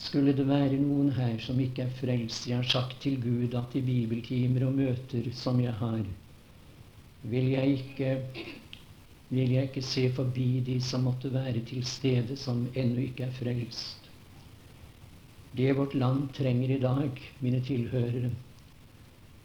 Skulle 0.00 0.32
det 0.36 0.46
være 0.48 0.78
noen 0.80 1.10
her 1.16 1.34
som 1.44 1.58
ikke 1.60 1.82
er 1.84 1.96
frelst 1.98 2.46
Jeg 2.48 2.56
har 2.56 2.68
sagt 2.70 3.02
til 3.02 3.18
Gud 3.20 3.56
at 3.58 3.74
i 3.76 3.82
bibeltimer 3.84 4.68
og 4.68 4.78
møter 4.78 5.26
som 5.36 5.58
jeg 5.60 5.74
har, 5.82 6.06
vil 7.26 7.50
jeg 7.52 7.74
ikke, 7.82 8.14
vil 9.30 9.50
jeg 9.54 9.70
ikke 9.70 9.82
se 9.86 10.04
forbi 10.12 10.60
de 10.66 10.80
som 10.82 11.06
måtte 11.06 11.32
være 11.32 11.64
til 11.66 11.84
stede, 11.86 12.36
som 12.36 12.66
ennå 12.74 13.00
ikke 13.06 13.28
er 13.28 13.34
frelst. 13.34 14.10
Det 15.56 15.76
vårt 15.76 15.94
land 15.94 16.28
trenger 16.34 16.76
i 16.76 16.80
dag, 16.80 17.10
mine 17.40 17.60
tilhørere, 17.60 18.30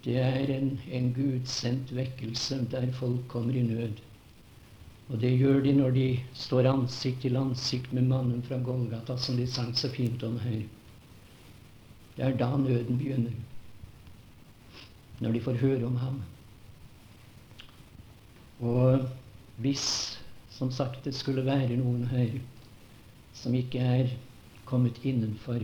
det 0.05 0.17
er 0.21 0.51
en, 0.53 0.79
en 0.93 1.07
gudsendt 1.13 1.95
vekkelse 1.95 2.59
der 2.71 2.91
folk 2.93 3.23
kommer 3.27 3.55
i 3.57 3.63
nød. 3.65 4.01
Og 5.09 5.21
det 5.21 5.31
gjør 5.37 5.63
de 5.65 5.73
når 5.73 5.95
de 5.95 6.05
står 6.33 6.69
ansikt 6.69 7.21
til 7.21 7.37
ansikt 7.37 7.93
med 7.93 8.05
mannen 8.09 8.43
fra 8.45 8.57
Golgata, 8.61 9.17
som 9.17 9.37
de 9.37 9.47
sang 9.49 9.73
så 9.77 9.89
fint 9.89 10.23
om 10.23 10.37
her. 10.39 10.61
Det 12.17 12.25
er 12.25 12.37
da 12.37 12.51
nøden 12.57 12.97
begynner. 12.97 13.33
Når 15.19 15.31
de 15.31 15.41
får 15.41 15.61
høre 15.61 15.85
om 15.85 15.95
ham. 15.95 16.21
Og 18.59 19.09
hvis, 19.57 20.19
som 20.49 20.71
sagt, 20.71 21.05
det 21.05 21.15
skulle 21.15 21.45
være 21.45 21.77
noen 21.77 22.07
her 22.11 22.39
som 23.33 23.55
ikke 23.55 23.79
er 23.79 24.11
kommet 24.65 24.99
innenfor 25.03 25.59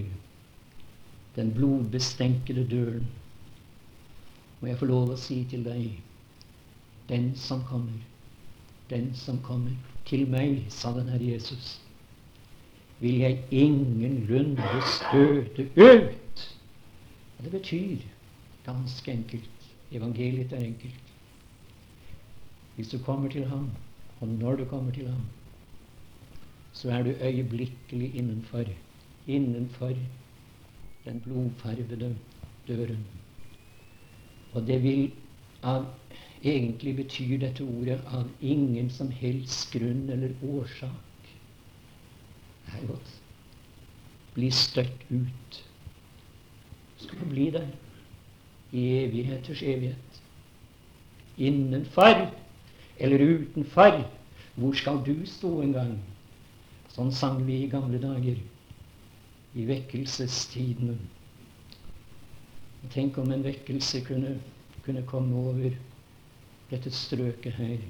den 1.36 1.54
blodbestenkede 1.54 2.68
døren. 2.72 3.08
Må 4.60 4.68
jeg 4.68 4.78
få 4.78 4.86
lov 4.86 5.14
å 5.14 5.20
si 5.20 5.42
til 5.50 5.64
deg 5.66 6.02
den 7.10 7.32
som 7.36 7.64
kommer, 7.68 8.00
den 8.90 9.10
som 9.16 9.40
kommer 9.44 9.74
til 10.06 10.28
meg, 10.30 10.66
sa 10.70 10.94
den 10.96 11.10
Herre 11.12 11.34
Jesus, 11.34 11.80
vil 13.02 13.24
jeg 13.24 13.40
ingenlunde 13.52 14.84
støte 14.86 15.68
ut. 15.76 16.44
Og 17.38 17.44
det 17.44 17.52
betyr 17.52 18.04
ganske 18.66 19.12
enkelt 19.12 19.72
evangeliet 19.92 20.54
er 20.54 20.68
enkelt. 20.68 21.11
Hvis 22.82 22.90
du 22.90 22.98
kommer 22.98 23.30
til 23.30 23.46
ham, 23.46 23.70
og 24.20 24.28
når 24.28 24.56
du 24.56 24.66
kommer 24.66 24.92
til 24.92 25.08
ham, 25.08 25.22
så 26.74 26.90
er 26.90 27.04
du 27.04 27.10
øyeblikkelig 27.10 28.16
innenfor. 28.16 28.64
Innenfor 29.28 29.92
den 31.06 31.20
blodfarvede 31.20 32.16
døren. 32.68 33.06
Og 34.54 34.68
det 34.68 34.84
vil 34.84 35.12
av 35.64 35.86
Egentlig 36.44 36.96
betyr 36.96 37.38
dette 37.38 37.64
ordet 37.64 38.02
av 38.08 38.26
ingen 38.42 38.90
som 38.90 39.12
helst 39.14 39.70
grunn 39.72 40.10
eller 40.10 40.34
årsak. 40.42 41.30
Det 42.66 42.82
er 42.82 42.88
godt. 42.88 43.12
Bli 44.34 44.50
støtt 44.52 45.06
ut. 45.12 45.64
Skal 46.98 47.30
bli 47.30 47.50
der 47.54 47.68
i 48.72 48.88
evigheters 49.04 49.62
evighet. 49.62 50.22
Innenfor 51.38 52.32
eller 53.02 53.20
utenfor. 53.20 54.04
Hvor 54.56 54.74
skal 54.74 55.00
du 55.06 55.26
stå 55.26 55.62
en 55.62 55.74
gang? 55.74 55.94
Sånn 56.92 57.12
sang 57.16 57.40
vi 57.48 57.62
i 57.64 57.70
gamle 57.72 58.02
dager 58.04 58.38
i 59.56 59.66
vekkelsestidene. 59.68 60.98
Tenk 62.92 63.18
om 63.22 63.32
en 63.32 63.46
vekkelse 63.46 64.04
kunne, 64.06 64.36
kunne 64.86 65.06
komme 65.08 65.42
over 65.52 65.78
dette 66.72 66.92
strøket 66.94 67.58
her 67.58 67.82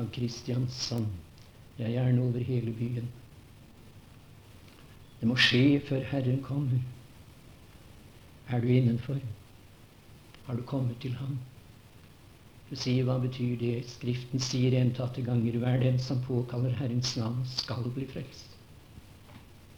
av 0.00 0.10
Kristiansand. 0.14 1.08
Ja, 1.80 1.88
gjerne 1.88 2.22
over 2.22 2.44
hele 2.44 2.74
byen. 2.76 3.08
Det 5.20 5.28
må 5.28 5.36
skje 5.40 5.80
før 5.88 6.04
Herren 6.12 6.42
kommer. 6.44 6.80
Er 8.50 8.60
du 8.60 8.68
innenfor? 8.68 9.20
Har 10.46 10.58
du 10.58 10.62
kommet 10.68 11.00
til 11.00 11.14
Ham? 11.16 11.38
Du 12.70 12.76
sier, 12.78 13.02
hva 13.04 13.18
betyr 13.18 13.56
det? 13.58 13.74
Skriften 13.90 14.42
sier 14.42 14.76
gjentatte 14.76 15.26
ganger 15.26 15.58
hver 15.58 15.82
den 15.82 15.98
som 15.98 16.22
påkaller 16.22 16.76
Herrens 16.78 17.16
navn, 17.18 17.42
skal 17.58 17.90
bli 17.90 18.06
frelst 18.06 18.50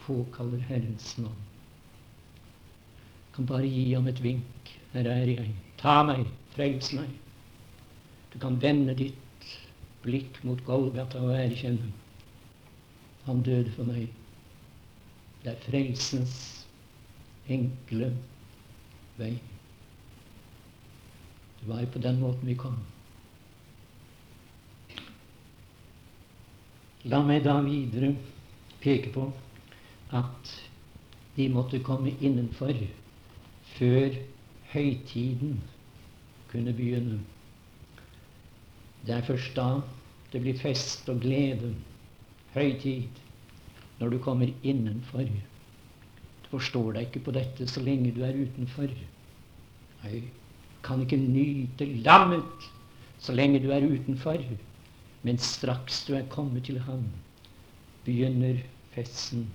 påkaller 0.05 0.57
Herrens 0.57 1.17
navn. 1.17 1.43
Kan 3.35 3.45
bare 3.45 3.67
gi 3.67 3.93
ham 3.93 4.07
et 4.07 4.23
vink. 4.23 4.73
Her 4.93 5.07
er 5.09 5.29
jeg. 5.31 5.51
Ta 5.77 6.01
meg. 6.03 6.25
Frels 6.53 6.91
meg. 6.93 7.09
Du 8.33 8.39
kan 8.39 8.59
vende 8.61 8.95
ditt 8.97 9.47
blikk 10.03 10.41
mot 10.43 10.61
Golgata 10.67 11.21
og 11.23 11.33
erkjenne 11.37 11.91
han 13.23 13.39
døde 13.41 13.71
for 13.71 13.87
meg. 13.87 14.09
Det 15.43 15.53
er 15.53 15.63
frelsens 15.63 16.35
enkle 17.47 18.11
vei. 19.17 19.31
Det 21.63 21.69
var 21.69 21.79
jo 21.79 21.87
på 21.93 21.99
den 22.03 22.19
måten 22.19 22.47
vi 22.47 22.57
kom. 22.59 22.75
La 27.07 27.21
meg 27.23 27.45
da 27.45 27.53
videre 27.63 28.09
peke 28.83 29.13
på 29.15 29.29
at 30.11 30.51
de 31.37 31.47
måtte 31.55 31.79
komme 31.87 32.11
innenfor 32.19 32.75
før 33.77 34.19
høytiden 34.73 35.55
kunne 36.51 36.75
begynne. 36.75 37.21
Det 39.07 39.15
er 39.15 39.25
først 39.31 39.55
da 39.55 39.69
det 40.35 40.43
blir 40.43 40.59
fest 40.59 41.07
og 41.07 41.23
glede, 41.23 41.71
høytid, 42.53 43.23
når 43.99 44.09
du 44.09 44.19
kommer 44.19 44.51
innenfor. 44.67 45.23
Du 46.43 46.53
forstår 46.57 46.97
deg 46.97 47.07
ikke 47.07 47.23
på 47.29 47.39
dette 47.39 47.71
så 47.71 47.87
lenge 47.87 48.11
du 48.11 48.23
er 48.27 48.35
utenfor. 48.35 48.91
Nei, 50.03 50.23
kan 50.83 51.01
ikke 51.01 51.17
nyte 51.17 51.87
lammet 52.03 52.69
så 53.23 53.33
lenge 53.33 53.61
du 53.63 53.69
er 53.71 53.85
utenfor. 53.87 54.41
Men 55.23 55.37
straks 55.39 56.03
du 56.07 56.15
er 56.17 56.27
kommet 56.29 56.65
til 56.67 56.79
ham, 56.83 57.05
begynner 58.05 58.59
festen. 58.91 59.47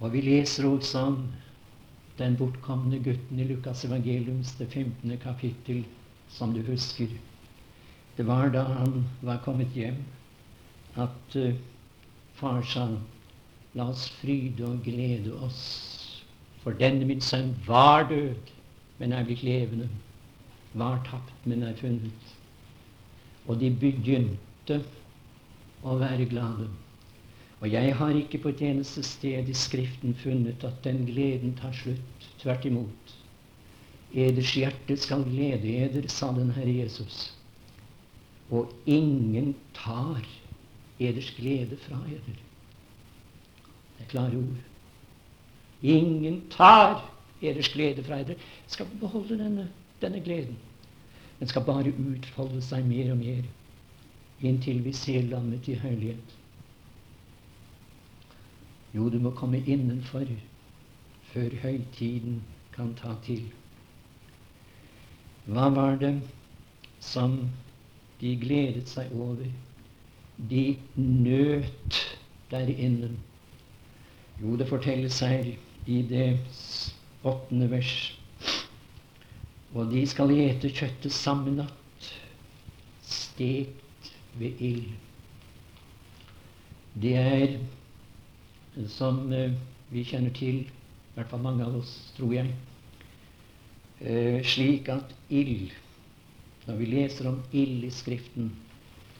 Og 0.00 0.12
vi 0.12 0.20
leser 0.20 0.68
også 0.68 1.06
om 1.08 1.22
den 2.18 2.36
bortkomne 2.36 3.00
gutten 3.02 3.40
i 3.40 3.46
Lukas 3.48 3.84
evangeliums 3.84 4.52
det 4.58 4.68
15. 4.68 5.16
kapittel, 5.22 5.84
som 6.28 6.52
du 6.52 6.60
husker. 6.66 7.08
Det 8.16 8.26
var 8.26 8.52
da 8.52 8.62
han 8.62 9.06
var 9.22 9.40
kommet 9.44 9.72
hjem, 9.74 10.04
at 10.96 11.36
uh, 11.36 11.54
far 12.34 12.62
sa 12.62 12.88
La 13.74 13.88
oss 13.90 14.06
fryde 14.20 14.62
og 14.62 14.84
glede 14.84 15.32
oss, 15.42 16.22
for 16.62 16.76
denne 16.78 17.08
min 17.08 17.20
sønn 17.20 17.56
var 17.66 18.06
død 18.06 18.52
men 18.98 19.12
er 19.12 19.26
blitt 19.26 19.42
levende. 19.46 19.88
Var 20.74 21.02
tapt, 21.08 21.46
men 21.46 21.62
er 21.62 21.76
funnet. 21.78 22.32
Og 23.46 23.60
de 23.60 23.70
begynte 23.70 24.80
å 25.84 25.98
være 26.00 26.26
glade. 26.30 26.68
Og 27.60 27.70
jeg 27.72 27.94
har 27.96 28.16
ikke 28.18 28.40
på 28.42 28.50
et 28.52 28.62
eneste 28.66 29.02
sted 29.06 29.48
i 29.48 29.56
Skriften 29.56 30.16
funnet 30.20 30.64
at 30.66 30.82
den 30.84 31.04
gleden 31.08 31.54
tar 31.56 31.72
slutt. 31.76 32.26
Tvert 32.42 32.66
imot. 32.68 33.14
Eders 34.14 34.52
hjerte 34.54 34.96
skal 35.00 35.24
glede 35.26 35.70
eder, 35.84 36.08
sa 36.12 36.28
den 36.36 36.52
Herre 36.54 36.74
Jesus. 36.82 37.32
Og 38.50 38.70
ingen 38.86 39.54
tar 39.74 40.22
eders 41.00 41.32
glede 41.38 41.78
fra 41.86 41.98
eder. 42.06 42.36
Det 43.96 44.04
er 44.04 44.12
klare 44.12 44.38
ord. 44.38 44.62
Ingen 45.82 46.42
tar 46.50 47.00
eders 47.50 47.72
glede 47.72 48.04
fra 48.04 48.22
dere, 48.22 48.36
Skal 48.66 48.86
beholde 49.00 49.38
denne, 49.38 49.68
denne 50.02 50.20
gleden. 50.20 50.56
Den 51.38 51.48
skal 51.48 51.64
bare 51.64 51.92
utfolde 51.98 52.62
seg 52.62 52.86
mer 52.86 53.12
og 53.12 53.18
mer 53.18 53.44
inntil 54.44 54.82
vi 54.84 54.92
ser 54.92 55.22
landet 55.22 55.68
i 55.68 55.74
herlighet. 55.78 56.34
Jo, 58.94 59.08
du 59.10 59.18
må 59.18 59.30
komme 59.34 59.58
innenfor 59.66 60.26
før 61.32 61.56
høytiden 61.62 62.42
kan 62.74 62.94
ta 62.98 63.16
til. 63.26 63.42
Hva 65.44 65.68
var 65.74 65.98
det 66.00 66.14
som 67.02 67.36
de 68.20 68.36
gledet 68.40 68.88
seg 68.88 69.12
over? 69.12 69.44
De 70.50 70.76
nøt 70.96 71.98
der 72.50 72.70
inne. 72.70 73.10
Jo, 74.42 74.56
det 74.56 74.68
fortelles 74.70 75.18
her 75.20 75.50
i 75.86 76.00
det 76.08 76.28
åttende 77.24 77.68
vers. 77.72 77.94
Og 79.74 79.90
de 79.90 80.04
skal 80.06 80.30
ete 80.36 80.70
kjøttet 80.70 81.14
samme 81.14 81.54
natt, 81.56 82.10
stekt 83.02 84.10
ved 84.38 84.60
ild. 84.62 84.92
Det 86.94 87.14
er, 87.18 87.56
som 88.94 89.24
eh, 89.34 89.56
vi 89.90 90.04
kjenner 90.06 90.34
til, 90.36 90.62
i 90.62 91.16
hvert 91.16 91.30
fall 91.30 91.42
mange 91.42 91.66
av 91.66 91.74
oss, 91.80 91.90
tror 92.14 92.36
jeg, 92.36 92.52
eh, 94.00 94.38
slik 94.46 94.90
at 94.92 95.14
ild 95.30 95.72
Når 96.64 96.78
vi 96.80 96.86
leser 96.88 97.26
om 97.28 97.42
ild 97.52 97.82
i 97.84 97.90
Skriften, 97.92 98.46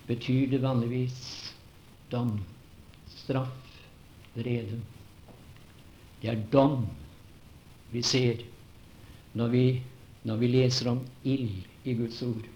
betyr 0.08 0.46
det 0.48 0.62
vanligvis 0.62 1.18
dom, 2.08 2.38
straff, 3.12 3.74
vrede. 4.32 4.78
Det 6.22 6.30
er 6.32 6.40
dom 6.54 6.86
vi 7.94 8.02
ser 8.02 8.42
når 9.38 9.52
vi 9.54 9.66
når 10.24 10.40
vi 10.40 10.48
leser 10.48 10.88
om 10.88 11.00
ild 11.28 11.64
i 11.84 11.94
Guds 11.98 12.22
ord. 12.24 12.46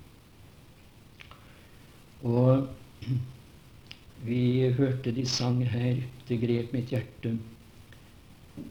Og 2.25 2.69
vi 4.29 4.71
hørte 4.79 5.13
de 5.13 5.27
sang 5.29 5.61
her, 5.69 6.01
det 6.29 6.41
grep 6.41 6.73
mitt 6.73 6.95
hjerte. 6.95 7.35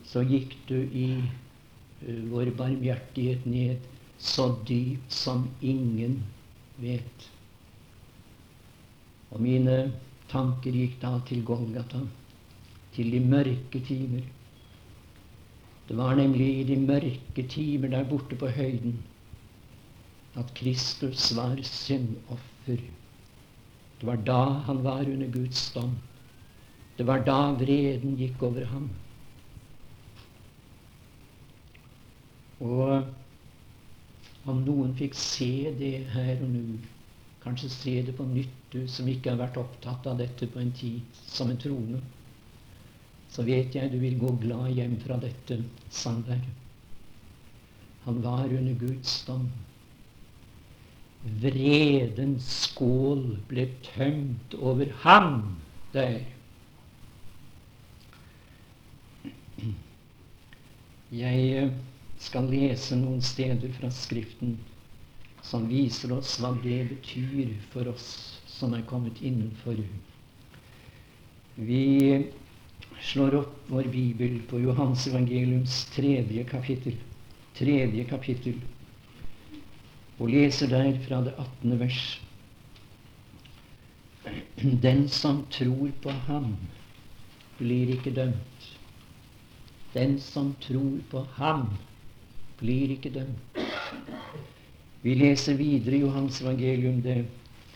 Så 0.08 0.26
gikk 0.28 0.58
du 0.68 0.80
i 0.82 1.12
uh, 1.22 2.24
vår 2.32 2.52
barmhjertighet 2.58 3.46
ned 3.46 3.86
så 4.18 4.50
dypt 4.66 5.14
som 5.14 5.46
ingen 5.62 6.18
vet. 6.82 7.28
Og 9.30 9.44
mine 9.46 9.78
tanker 10.32 10.74
gikk 10.74 10.98
da 11.04 11.20
til 11.30 11.46
Golgata, 11.46 12.02
til 12.98 13.14
de 13.14 13.22
mørke 13.22 13.84
timer. 13.86 14.26
Det 15.88 15.96
var 15.98 16.16
nemlig 16.16 16.48
i 16.60 16.64
de 16.68 16.76
mørke 16.84 17.48
timer 17.48 17.94
der 17.94 18.10
borte 18.10 18.36
på 18.36 18.50
høyden 18.52 18.98
at 20.38 20.54
Kristus 20.54 21.32
var 21.36 21.56
syndoffer. 21.64 22.82
Det 24.00 24.06
var 24.06 24.20
da 24.28 24.44
han 24.68 24.84
var 24.84 25.08
under 25.08 25.32
Guds 25.32 25.72
dom. 25.74 25.96
Det 26.98 27.08
var 27.08 27.24
da 27.26 27.54
vreden 27.58 28.18
gikk 28.18 28.44
over 28.44 28.66
ham. 28.66 28.90
Og 32.60 33.08
om 34.50 34.62
noen 34.66 34.94
fikk 34.98 35.18
se 35.18 35.72
det 35.80 35.96
her 36.14 36.38
og 36.42 36.50
nå, 36.52 36.78
kanskje 37.44 37.72
se 37.72 37.96
det 38.06 38.16
på 38.18 38.26
nytt, 38.28 38.54
du 38.74 38.88
som 38.92 39.08
ikke 39.08 39.34
har 39.34 39.42
vært 39.42 39.60
opptatt 39.62 40.08
av 40.10 40.18
dette 40.20 40.50
på 40.52 40.62
en 40.62 40.72
tid, 40.76 41.02
som 41.30 41.52
en 41.52 41.60
troende, 41.62 42.02
så 43.34 43.44
vet 43.48 43.76
jeg 43.76 43.92
du 43.92 44.00
vil 44.02 44.18
gå 44.20 44.32
glad 44.42 44.72
hjem 44.76 44.96
fra 45.04 45.20
dette 45.22 45.60
samværet. 45.90 46.54
Han 48.08 48.22
var 48.24 48.46
under 48.46 48.76
Guds 48.80 49.26
dom. 49.28 49.50
Vredens 51.42 52.48
skål 52.64 53.26
ble 53.50 53.66
tømt 53.84 54.56
over 54.56 54.94
ham 55.04 55.42
der. 55.92 56.22
Jeg 61.12 61.44
eh, 61.58 61.76
skal 62.20 62.48
lese 62.52 62.96
noen 63.00 63.22
steder 63.24 63.72
fra 63.76 63.92
Skriften 63.92 64.58
som 65.48 65.68
viser 65.70 66.12
oss 66.16 66.38
hva 66.42 66.52
det 66.64 66.82
betyr 66.90 67.54
for 67.72 67.88
oss 67.92 68.08
som 68.52 68.74
er 68.76 68.88
kommet 68.90 69.22
innenfor. 69.24 69.80
Vi 71.56 71.86
slår 73.08 73.36
opp 73.36 73.60
vår 73.68 73.84
bibel 73.84 74.40
på 74.50 74.60
Johans 74.60 75.08
evangeliums 75.08 75.86
tredje 75.96 76.44
kapittel. 76.44 76.96
Tredje 77.56 78.04
kapittel. 78.04 78.58
Og 80.18 80.32
leser 80.34 80.68
der 80.68 80.98
fra 81.06 81.22
det 81.24 81.34
18. 81.40 81.80
vers. 81.80 82.02
Den 84.84 85.08
som 85.10 85.46
tror 85.54 85.92
på 86.04 86.12
ham, 86.28 86.56
blir 87.58 87.94
ikke 87.96 88.12
dømt. 88.12 88.66
Den 89.94 90.18
som 90.20 90.52
tror 90.62 90.98
på 91.12 91.24
ham, 91.38 91.70
blir 92.60 92.92
ikke 92.98 93.14
dømt. 93.14 93.62
Vi 95.02 95.14
leser 95.16 95.56
videre 95.56 95.96
i 95.96 96.02
Johans 96.04 96.42
evangelium, 96.42 97.00
det 97.02 97.22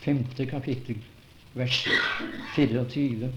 femte 0.02 0.46
kapittel, 0.46 0.98
vers 1.54 1.86
24. 2.56 3.32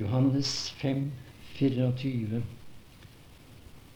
Johannes 0.00 0.70
5, 0.78 1.10
24. 1.58 2.42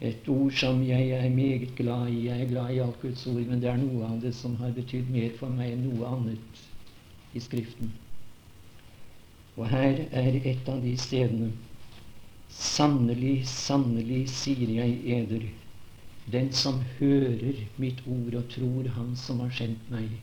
Et 0.01 0.29
ord 0.29 0.51
som 0.51 0.81
jeg 0.83 1.11
er 1.15 1.29
meget 1.31 1.75
glad 1.77 2.09
i. 2.09 2.27
Jeg 2.27 2.43
er 2.43 2.49
glad 2.49 2.71
i 2.75 2.79
alt 2.79 3.01
Guds 3.03 3.27
ord, 3.27 3.43
men 3.47 3.61
det 3.63 3.69
er 3.71 3.79
noe 3.79 4.09
av 4.09 4.17
det 4.25 4.33
som 4.35 4.57
har 4.59 4.73
betydd 4.75 5.13
mer 5.15 5.31
for 5.39 5.55
meg 5.55 5.77
enn 5.77 5.85
noe 5.87 6.09
annet 6.11 6.63
i 7.39 7.43
Skriften. 7.45 7.93
Og 9.55 9.69
her 9.71 10.01
er 10.11 10.41
et 10.41 10.73
av 10.73 10.83
de 10.83 10.97
stedene. 10.99 11.53
Sannelig, 12.51 13.37
sannelig, 13.47 14.25
sier 14.35 14.75
jeg 14.75 14.99
eder, 15.21 15.47
den 16.35 16.51
som 16.65 16.83
hører 16.99 17.63
mitt 17.79 18.03
ord 18.11 18.35
og 18.43 18.51
tror 18.51 18.91
Han 18.99 19.15
som 19.17 19.41
har 19.43 19.55
sendt 19.55 19.87
meg, 19.95 20.19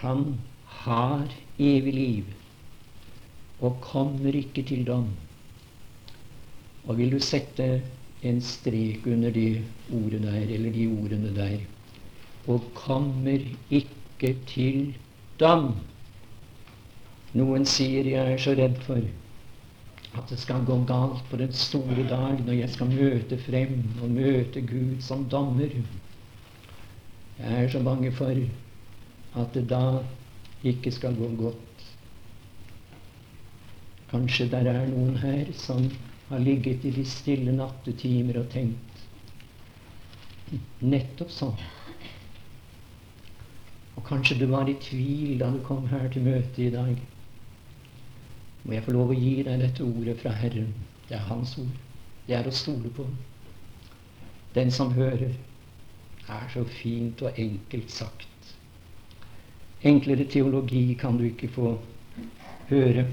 han 0.00 0.38
har 0.80 1.28
evig 1.60 1.94
liv 1.94 2.34
og 3.60 3.78
kommer 3.80 4.36
ikke 4.36 4.62
til 4.66 4.84
dom. 4.86 5.08
Og 6.86 6.98
vil 6.98 7.12
du 7.12 7.20
sette 7.22 7.82
en 8.26 8.40
strek 8.40 9.06
under 9.06 9.30
de 9.30 9.48
ordene 9.92 10.32
der, 10.32 10.54
eller 10.56 10.72
de 10.72 10.86
ordene 10.86 11.34
der, 11.36 11.58
og 12.46 12.70
kommer 12.74 13.38
ikke 13.70 14.34
til 14.46 14.94
dom. 15.40 15.72
Noen 17.36 17.66
sier 17.68 18.06
jeg 18.08 18.32
er 18.32 18.40
så 18.40 18.54
redd 18.56 18.78
for 18.86 19.02
at 20.16 20.30
det 20.30 20.38
skal 20.40 20.64
gå 20.64 20.78
galt 20.88 21.24
på 21.30 21.36
den 21.36 21.52
store 21.52 22.06
dag 22.08 22.40
når 22.46 22.54
jeg 22.56 22.72
skal 22.72 22.88
møte 22.88 23.36
frem 23.44 23.82
og 24.00 24.14
møte 24.14 24.62
Gud 24.64 25.02
som 25.04 25.26
dommer. 25.28 25.74
Jeg 27.36 27.64
er 27.64 27.68
så 27.68 27.82
bange 27.84 28.12
for 28.16 28.32
at 29.36 29.52
det 29.54 29.66
da 29.68 30.00
ikke 30.64 30.90
skal 30.94 31.18
gå 31.18 31.28
godt. 31.36 31.65
Kanskje 34.10 34.46
der 34.50 34.68
er 34.70 34.86
noen 34.90 35.16
her 35.18 35.50
som 35.58 35.88
har 36.28 36.38
ligget 36.42 36.84
i 36.84 36.92
de 36.94 37.04
stille 37.06 37.54
nattetimer 37.54 38.38
og 38.42 38.50
tenkt 38.52 39.02
nettopp 40.82 41.32
sånn. 41.34 41.56
Og 43.96 44.04
kanskje 44.06 44.36
du 44.38 44.46
var 44.50 44.68
i 44.70 44.76
tvil 44.82 45.38
da 45.40 45.50
du 45.50 45.58
kom 45.66 45.86
her 45.90 46.06
til 46.12 46.26
møtet 46.26 46.58
i 46.68 46.70
dag. 46.74 47.00
Må 48.66 48.74
jeg 48.74 48.84
få 48.86 48.94
lov 48.94 49.10
å 49.10 49.18
gi 49.18 49.34
deg 49.46 49.62
dette 49.62 49.84
ordet 49.86 50.16
fra 50.20 50.34
Herren? 50.34 50.72
Det 51.08 51.16
er 51.18 51.26
Hans 51.30 51.56
ord. 51.62 51.74
Det 52.26 52.34
er 52.34 52.46
å 52.46 52.54
stole 52.54 52.90
på. 52.94 53.06
Den 54.54 54.72
som 54.74 54.94
hører, 54.94 55.34
er 56.26 56.48
så 56.50 56.64
fint 56.66 57.22
og 57.22 57.38
enkelt 57.38 57.92
sagt. 57.94 58.54
Enklere 59.86 60.26
teologi 60.26 60.96
kan 60.98 61.18
du 61.18 61.28
ikke 61.28 61.50
få 61.54 61.76
høre. 62.70 63.06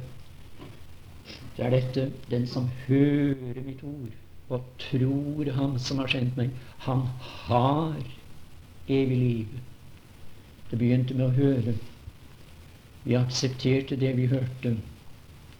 Det 1.57 1.65
er 1.65 1.73
dette 1.75 2.11
den 2.31 2.47
som 2.49 2.69
hører 2.87 3.61
mitt 3.65 3.83
ord 3.85 4.13
og 4.53 4.65
tror 4.81 5.49
Ham 5.55 5.77
som 5.79 6.01
har 6.01 6.11
sendt 6.11 6.37
meg. 6.37 6.51
Han 6.85 7.05
har 7.47 8.01
evig 8.87 9.17
liv. 9.17 9.59
Det 10.69 10.79
begynte 10.79 11.15
med 11.17 11.27
å 11.29 11.35
høre. 11.37 11.75
Vi 13.03 13.17
aksepterte 13.19 13.97
det 13.99 14.13
vi 14.17 14.27
hørte, 14.31 14.75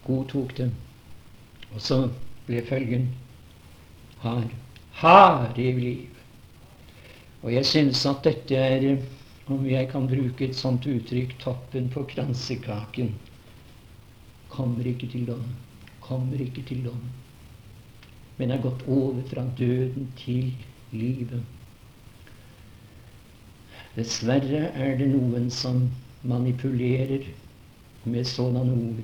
godtok 0.08 0.56
det. 0.58 0.70
Og 1.74 1.82
så 1.82 2.00
ble 2.48 2.62
følgen 2.68 3.10
har, 4.24 4.46
har 5.02 5.52
evig 5.58 5.84
liv. 5.84 6.22
Og 7.44 7.52
jeg 7.54 7.68
synes 7.68 8.06
at 8.08 8.24
dette 8.24 8.56
er, 8.56 8.88
om 9.52 9.66
jeg 9.68 9.90
kan 9.92 10.08
bruke 10.08 10.48
et 10.48 10.56
sånt 10.56 10.88
uttrykk, 10.88 11.36
toppen 11.44 11.90
på 11.92 12.06
kransekaken. 12.14 13.12
Kommer 14.54 14.88
ikke 14.88 15.10
til 15.12 15.28
dom. 15.28 15.44
Kommer 16.14 16.42
ikke 16.46 16.62
til 16.70 16.84
dom. 16.86 17.02
Men 18.38 18.52
er 18.54 18.62
gått 18.62 18.84
over 18.86 19.22
fra 19.32 19.48
døden 19.58 20.12
til 20.20 20.52
livet. 20.94 21.42
Dessverre 23.96 24.68
er 24.78 24.94
det 25.00 25.08
noen 25.10 25.50
som 25.54 25.88
manipulerer 26.22 27.26
med 28.06 28.30
sånne 28.30 28.62
ord. 28.76 29.04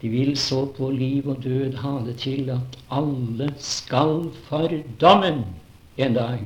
De 0.00 0.12
vil 0.12 0.36
så 0.40 0.62
på 0.78 0.88
liv 0.94 1.28
og 1.28 1.42
død 1.44 1.76
ha 1.82 1.94
det 2.06 2.16
til 2.24 2.48
at 2.54 2.78
alle 2.94 3.50
skal 3.60 4.30
for 4.48 4.72
dommen 5.02 5.42
en 6.00 6.16
dag. 6.16 6.44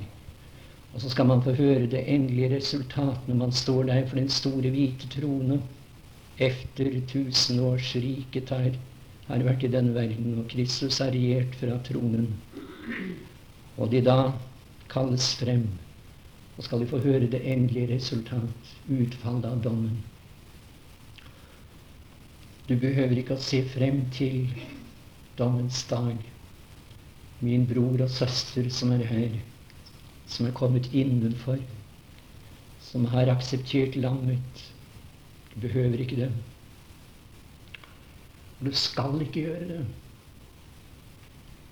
Og 0.94 1.02
så 1.04 1.12
skal 1.12 1.30
man 1.30 1.42
få 1.46 1.54
høre 1.58 1.86
det 1.86 2.02
endelige 2.10 2.56
resultatet 2.56 3.28
når 3.28 3.38
man 3.46 3.52
står 3.52 3.86
der 3.92 4.06
for 4.08 4.18
den 4.18 4.32
store 4.32 4.72
hvite 4.72 5.10
trone 5.14 5.60
efter 6.38 7.00
tusenårsriket 7.08 8.50
har, 8.50 8.72
har 9.32 9.44
vært 9.46 9.66
i 9.66 9.70
denne 9.72 9.94
verden, 9.96 10.38
og 10.40 10.48
Kristus 10.52 11.00
har 11.02 11.12
regjert 11.14 11.56
fra 11.60 11.78
tronen. 11.86 12.28
Og 13.78 13.90
de 13.92 14.02
da 14.04 14.32
kalles 14.92 15.32
frem, 15.40 15.66
og 16.56 16.66
skal 16.66 16.82
de 16.82 16.90
få 16.90 17.00
høre 17.02 17.30
det 17.32 17.40
endelige 17.48 17.94
resultat, 17.94 18.74
utfallet 18.92 19.48
av 19.48 19.62
dommen. 19.64 19.96
Du 22.68 22.76
behøver 22.76 23.18
ikke 23.18 23.38
å 23.38 23.42
se 23.42 23.62
frem 23.72 24.04
til 24.14 24.44
dommens 25.40 25.80
dag, 25.90 26.20
min 27.42 27.64
bror 27.66 28.04
og 28.04 28.12
søster 28.12 28.68
som 28.70 28.92
er 28.94 29.02
her 29.08 29.40
som 30.32 30.46
er 30.46 30.54
kommet 30.56 30.88
innenfor, 30.94 31.58
som 32.80 33.04
har 33.12 33.30
akseptert 33.32 33.96
lammet. 33.96 34.64
Du 35.54 35.60
behøver 35.60 36.00
ikke 36.00 36.16
det. 36.16 36.30
Og 38.62 38.68
du 38.70 38.76
skal 38.78 39.18
ikke 39.24 39.40
gjøre 39.42 39.68
det. 39.68 39.86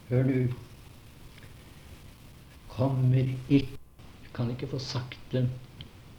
Hør 0.08 0.24
nå. 0.26 0.38
Kommer 2.68 3.28
ikke 3.48 3.78
Du 4.24 4.32
kan 4.34 4.50
ikke 4.50 4.66
få 4.70 4.78
sagt 4.78 5.18
det 5.32 5.44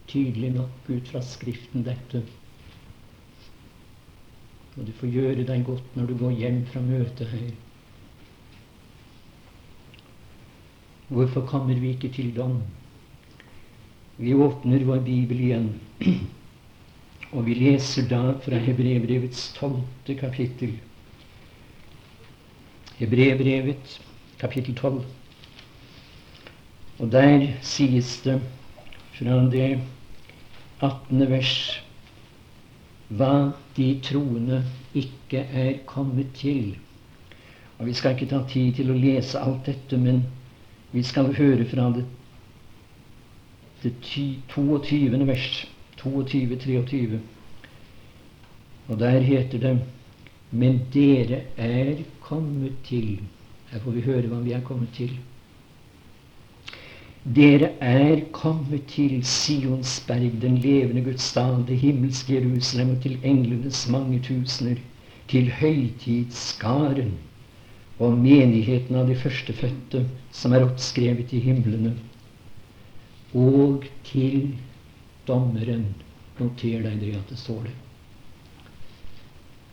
tydelig 0.08 0.50
nok 0.54 0.88
ut 0.88 1.08
fra 1.08 1.20
Skriften, 1.24 1.84
dette. 1.84 2.22
Og 4.76 4.86
du 4.86 4.92
får 4.96 5.12
gjøre 5.12 5.46
deg 5.48 5.64
godt 5.66 5.96
når 5.96 6.08
du 6.08 6.16
går 6.20 6.36
hjem 6.40 6.60
fra 6.72 6.80
møtet 6.80 7.28
her. 7.28 7.50
Hvorfor 11.12 11.44
kommer 11.48 11.80
vi 11.80 11.92
ikke 11.92 12.12
til 12.12 12.32
dom? 12.36 12.62
Vi 14.16 14.32
åpner 14.34 14.84
vår 14.88 15.04
bibel 15.04 15.40
igjen, 15.40 15.68
og 17.32 17.46
vi 17.46 17.54
leser 17.56 18.08
da 18.10 18.34
fra 18.44 18.58
Hebrebrevets 18.60 19.52
tolvte 19.56 20.14
kapittel. 20.20 20.74
Hebrebrevet, 22.98 24.00
kapittel 24.38 24.76
tolv. 24.76 25.04
Og 27.00 27.08
der 27.12 27.46
sies 27.64 28.20
det 28.26 28.36
fra 29.16 29.40
det 29.50 29.80
18. 30.82 31.24
vers 31.30 31.56
hva 33.12 33.52
de 33.76 33.88
troende 34.04 34.62
ikke 34.94 35.40
er 35.48 35.72
kommet 35.86 36.32
til. 36.36 36.76
Og 37.78 37.86
Vi 37.86 37.92
skal 37.92 38.14
ikke 38.14 38.30
ta 38.30 38.44
tid 38.48 38.76
til 38.76 38.92
å 38.92 38.96
lese 38.96 39.40
alt 39.40 39.66
dette, 39.66 39.96
men 39.98 40.22
vi 40.92 41.02
skal 41.02 41.32
høre 41.34 41.64
fra 41.64 41.88
det, 41.96 42.04
det 43.82 43.96
22. 44.04 45.26
vers. 45.26 45.71
22-23. 46.04 47.18
Og 48.88 48.98
der 48.98 49.20
heter 49.20 49.58
det 49.58 49.80
Men 50.50 50.80
dere 50.94 51.40
er 51.56 52.02
kommet 52.20 52.72
til 52.84 53.20
Her 53.70 53.80
får 53.80 53.90
vi 53.90 54.00
høre 54.04 54.28
hva 54.28 54.40
vi 54.44 54.52
er 54.52 54.60
kommet 54.60 54.90
til. 54.92 55.14
Dere 57.24 57.70
er 57.80 58.20
kommet 58.32 58.82
til 58.90 59.22
Sionsberg, 59.24 60.42
den 60.42 60.58
levende 60.58 61.04
Guds 61.06 61.22
stad, 61.22 61.62
det 61.66 61.78
himmelske 61.78 62.34
Jerusalem, 62.34 62.90
og 62.96 63.02
til 63.02 63.18
englenes 63.22 63.88
mange 63.88 64.18
tusener, 64.20 64.76
til 65.28 65.48
høytidsskaren 65.50 67.14
og 67.98 68.18
menigheten 68.18 68.98
av 68.98 69.06
de 69.08 69.16
førstefødte 69.16 70.02
som 70.34 70.52
er 70.52 70.66
oppskrevet 70.66 71.32
i 71.32 71.40
himlene, 71.46 71.94
og 73.32 73.86
til 74.04 74.50
dommeren 75.32 75.88
Noter 76.42 76.82
deg 76.82 77.00
det 77.00 77.12
at 77.18 77.28
det 77.30 77.38
står 77.38 77.66
det. 77.68 77.74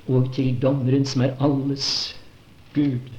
Og 0.09 0.27
til 0.35 0.57
dommeren 0.61 1.05
som 1.07 1.23
er 1.25 1.37
alles 1.45 1.87
Gud, 2.73 3.13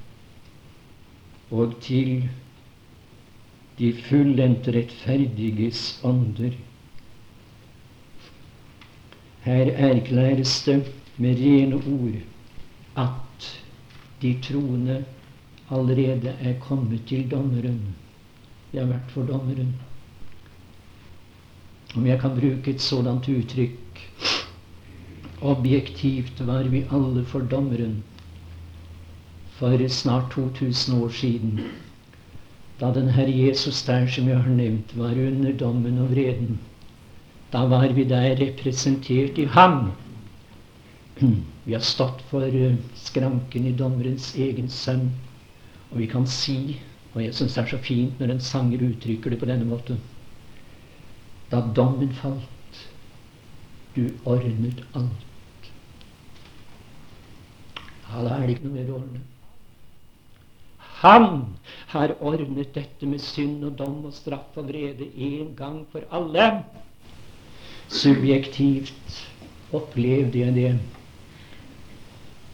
og 1.50 1.74
til 1.82 2.28
de 3.78 3.90
fullendte 4.06 4.74
rettferdiges 4.76 6.00
ånder. 6.06 6.54
Her 9.46 9.72
erklæres 9.88 10.58
det 10.66 10.82
med 11.16 11.40
rene 11.40 11.80
ord 11.80 12.20
at 13.00 13.48
de 14.22 14.34
troende 14.44 15.04
allerede 15.70 16.36
er 16.40 16.58
kommet 16.60 17.06
til 17.08 17.30
dommeren. 17.30 17.80
De 18.72 18.78
har 18.78 18.90
vært 18.90 19.14
for 19.14 19.26
dommeren. 19.26 19.72
Om 21.96 22.06
jeg 22.06 22.20
kan 22.22 22.36
bruke 22.38 22.70
et 22.70 22.82
sådant 22.82 23.28
uttrykk 23.28 24.02
Objektivt 25.42 26.46
var 26.46 26.68
vi 26.70 26.84
alle 26.92 27.24
for 27.24 27.40
dommeren 27.40 28.02
for 29.58 29.88
snart 29.88 30.30
2000 30.32 31.02
år 31.02 31.08
siden. 31.08 31.60
Da 32.80 32.92
den 32.94 33.08
Herre 33.08 33.46
Jesus 33.46 33.82
der, 33.82 34.06
som 34.06 34.28
jeg 34.28 34.38
har 34.38 34.50
nevnt, 34.50 34.98
var 34.98 35.10
under 35.10 35.52
dommen 35.52 35.98
og 35.98 36.10
vreden. 36.10 36.60
Da 37.52 37.58
var 37.58 37.88
vi 37.92 38.04
der 38.04 38.36
representert 38.40 39.38
i 39.38 39.44
ham 39.44 39.90
vi 41.64 41.72
har 41.72 41.80
stått 41.80 42.22
for 42.30 42.46
eh, 42.46 42.76
skranken 42.94 43.66
i 43.66 43.72
dommerens 43.72 44.34
egen 44.36 44.68
sønn. 44.68 45.10
Og 45.90 45.98
vi 45.98 46.06
kan 46.06 46.26
si, 46.26 46.80
og 47.14 47.24
jeg 47.24 47.34
syns 47.34 47.54
det 47.54 47.62
er 47.64 47.68
så 47.74 47.82
fint 47.82 48.20
når 48.20 48.30
en 48.30 48.40
sanger 48.40 48.88
uttrykker 48.90 49.30
det 49.30 49.38
på 49.38 49.46
denne 49.50 49.64
måten 49.64 49.98
Da 51.50 51.60
dommen 51.74 52.12
falt, 52.14 52.84
du 53.94 54.04
ordnet 54.24 54.84
alt. 54.94 55.26
Ja, 58.10 58.22
da 58.22 58.36
er 58.36 58.46
det 58.46 58.56
ikke 58.56 58.68
noe 58.68 58.76
mer 58.76 58.90
å 58.90 59.00
ordne. 59.00 59.24
Han 61.00 61.26
har 61.94 62.12
ordnet 62.20 62.74
dette 62.76 63.08
med 63.08 63.22
synd 63.24 63.64
og 63.64 63.76
dom 63.78 64.02
og 64.04 64.14
straff 64.14 64.58
og 64.60 64.68
vrede 64.68 65.08
en 65.16 65.54
gang 65.56 65.80
for 65.92 66.04
alle. 66.14 66.50
Subjektivt 67.90 69.20
opplevde 69.74 70.42
jeg 70.42 70.54
det 70.54 70.72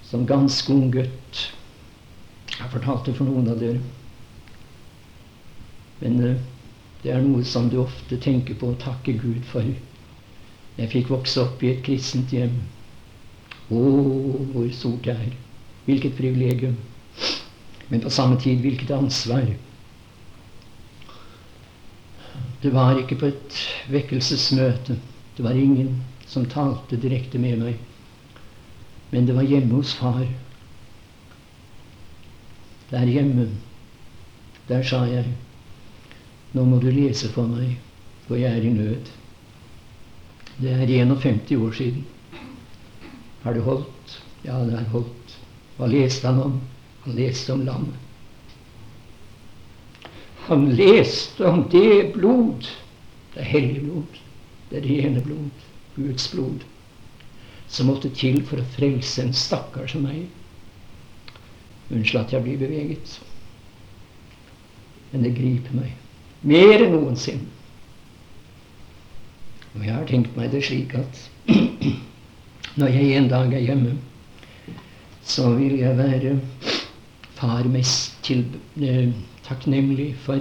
som 0.07 0.27
ganske 0.29 0.73
ung 0.73 0.93
gutt. 0.95 1.41
Jeg 2.57 2.73
fortalte 2.73 3.13
for 3.17 3.29
noen 3.29 3.51
av 3.51 3.59
dere. 3.61 3.81
Men 6.01 6.21
uh, 6.23 6.56
det 7.07 7.13
er 7.15 7.23
noe 7.23 7.45
som 7.47 7.69
du 7.71 7.77
ofte 7.79 8.17
tenker 8.19 8.57
på 8.59 8.73
og 8.73 8.81
takker 8.83 9.15
Gud 9.21 9.45
for. 9.47 9.67
Jeg 10.75 10.91
fikk 10.91 11.13
vokse 11.13 11.39
opp 11.39 11.61
i 11.63 11.71
et 11.71 11.85
kristent 11.87 12.33
hjem. 12.35 12.57
Å, 13.71 13.83
hvor 14.51 14.67
stort 14.75 15.07
det 15.07 15.15
er. 15.15 15.37
Hvilket 15.87 16.17
privilegium. 16.19 16.75
Men 17.93 18.03
på 18.03 18.11
samme 18.11 18.41
tid 18.43 18.59
hvilket 18.65 18.91
ansvar. 18.91 19.47
Det 22.65 22.75
var 22.75 22.99
ikke 22.99 23.21
på 23.23 23.31
et 23.31 23.63
vekkelsesmøte. 23.95 24.99
Det 25.39 25.47
var 25.47 25.55
ingen 25.55 26.01
som 26.27 26.51
talte 26.51 26.99
direkte 26.99 27.39
med 27.39 27.63
meg. 27.63 27.81
Men 29.15 29.31
det 29.31 29.39
var 29.39 29.47
hjemme 29.47 29.79
hos 29.79 29.95
far. 29.95 30.27
Der 32.91 33.11
hjemme, 33.15 33.53
der 34.67 34.83
sa 34.83 35.05
jeg 35.07 35.37
nå 36.57 36.65
må 36.65 36.79
du 36.81 36.89
lese 36.89 37.29
for 37.35 37.49
meg, 37.51 37.75
for 38.27 38.41
jeg 38.41 38.57
er 38.57 38.65
i 38.65 38.73
nød. 38.73 39.11
Det 40.57 40.73
er 40.73 40.89
51 40.89 41.53
år 41.61 41.75
siden. 41.77 42.07
Har 43.43 43.53
det 43.53 43.65
holdt? 43.67 44.15
Ja, 44.45 44.63
det 44.65 44.79
har 44.79 44.89
holdt. 44.95 45.35
Hva 45.77 45.89
leste 45.93 46.31
han 46.31 46.41
om? 46.41 46.55
Han 47.05 47.19
leste 47.19 47.53
om 47.53 47.65
lammet. 47.67 48.03
Han 50.47 50.69
leste 50.79 51.45
om 51.45 51.65
det 51.71 52.15
blod, 52.15 52.69
det 53.35 53.43
er 53.43 53.51
hellige 53.51 53.83
blod, 53.83 54.19
det 54.71 54.83
rene 54.85 55.21
blod, 55.21 55.65
Guds 55.97 56.29
blod, 56.31 56.63
som 57.69 57.91
måtte 57.91 58.13
til 58.15 58.39
for 58.47 58.63
å 58.63 58.69
frelse 58.77 59.27
en 59.27 59.35
stakkar 59.35 59.91
som 59.91 60.07
meg. 60.07 60.25
Unnskyld 61.91 62.23
at 62.23 62.37
jeg 62.37 62.47
blir 62.47 62.63
beveget. 62.63 63.19
Men 65.11 65.27
det 65.27 65.35
griper 65.37 65.81
meg 65.83 66.06
mer 66.43 66.83
enn 66.83 66.93
noensinne. 66.93 67.53
Og 69.77 69.85
jeg 69.85 69.93
har 69.93 70.07
tenkt 70.09 70.37
meg 70.39 70.53
det 70.53 70.63
slik 70.65 70.95
at 70.97 71.23
når 72.81 72.95
jeg 72.95 73.17
en 73.17 73.29
dag 73.29 73.53
er 73.53 73.65
hjemme, 73.65 73.97
så 75.27 75.51
vil 75.59 75.79
jeg 75.81 75.99
være 75.99 76.37
far 77.37 77.69
mest 77.69 78.17
til, 78.25 78.47
eh, 78.81 79.13
takknemlig 79.45 80.15
for 80.25 80.41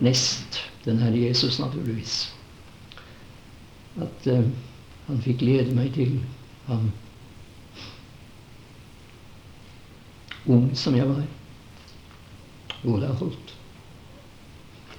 nest 0.00 0.60
den 0.84 0.98
Herre 1.02 1.18
Jesus, 1.18 1.58
naturligvis. 1.58 2.34
At 3.96 4.30
eh, 4.30 4.46
han 5.06 5.22
fikk 5.22 5.42
lede 5.42 5.74
meg 5.74 5.90
til 5.94 6.20
ham 6.68 6.90
ung 10.46 10.70
som 10.78 10.94
jeg 10.94 11.08
var. 11.08 11.24
Ola 12.86 13.10
holdt. 13.18 13.55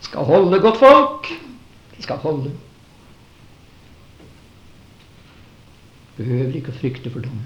Skal 0.08 0.24
holde, 0.24 0.60
godt 0.64 0.78
folk. 0.80 1.28
De 1.98 2.04
skal 2.04 2.16
holde. 2.24 2.52
Behøver 6.18 6.56
ikke 6.56 6.72
å 6.72 6.78
frykte 6.80 7.12
for 7.14 7.26
dommen. 7.26 7.44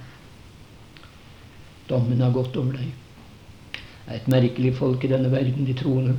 Dommen 1.89 2.21
har 2.23 2.31
gått 2.35 2.55
over 2.55 2.77
deg. 2.77 2.91
Det 3.73 4.13
er 4.13 4.19
et 4.19 4.29
merkelig 4.31 4.75
folk 4.77 5.03
i 5.03 5.09
denne 5.11 5.31
verden, 5.31 5.65
de 5.65 5.75
troende. 5.77 6.13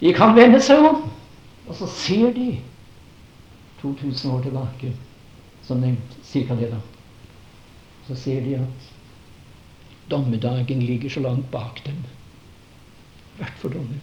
De 0.00 0.12
kan 0.16 0.34
vende 0.36 0.60
seg 0.64 0.82
om, 0.84 1.00
og 1.68 1.78
så 1.78 1.88
ser 1.92 2.34
de 2.36 2.50
2000 3.80 4.34
år 4.34 4.44
tilbake, 4.44 4.92
som 5.66 5.80
nevnt, 5.82 6.18
cirka 6.26 6.56
det, 6.58 6.70
da. 6.74 6.82
Så 8.08 8.18
ser 8.18 8.42
de 8.44 8.58
at 8.58 8.92
dommedagen 10.10 10.82
ligger 10.82 11.12
så 11.12 11.22
langt 11.24 11.50
bak 11.52 11.82
dem. 11.86 12.02
Hvert 13.38 13.58
for 13.62 13.72
dommen. 13.72 14.00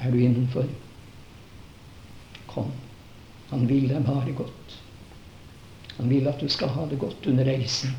Er 0.00 0.10
du 0.10 0.20
innenfor? 0.20 0.64
Kom. 2.46 2.70
Han 3.50 3.66
vil 3.68 3.88
deg 3.90 4.04
bare 4.06 4.32
godt. 4.36 4.76
Han 5.98 6.08
vil 6.08 6.28
at 6.30 6.40
du 6.40 6.48
skal 6.48 6.72
ha 6.72 6.86
det 6.88 6.98
godt 6.98 7.26
under 7.28 7.44
reisen. 7.44 7.92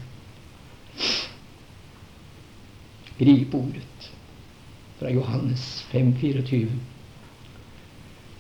Grip 3.20 3.54
ordet 3.54 4.10
fra 5.00 5.12
Johannes 5.14 5.86
5, 5.92 6.16
24. 6.18 6.72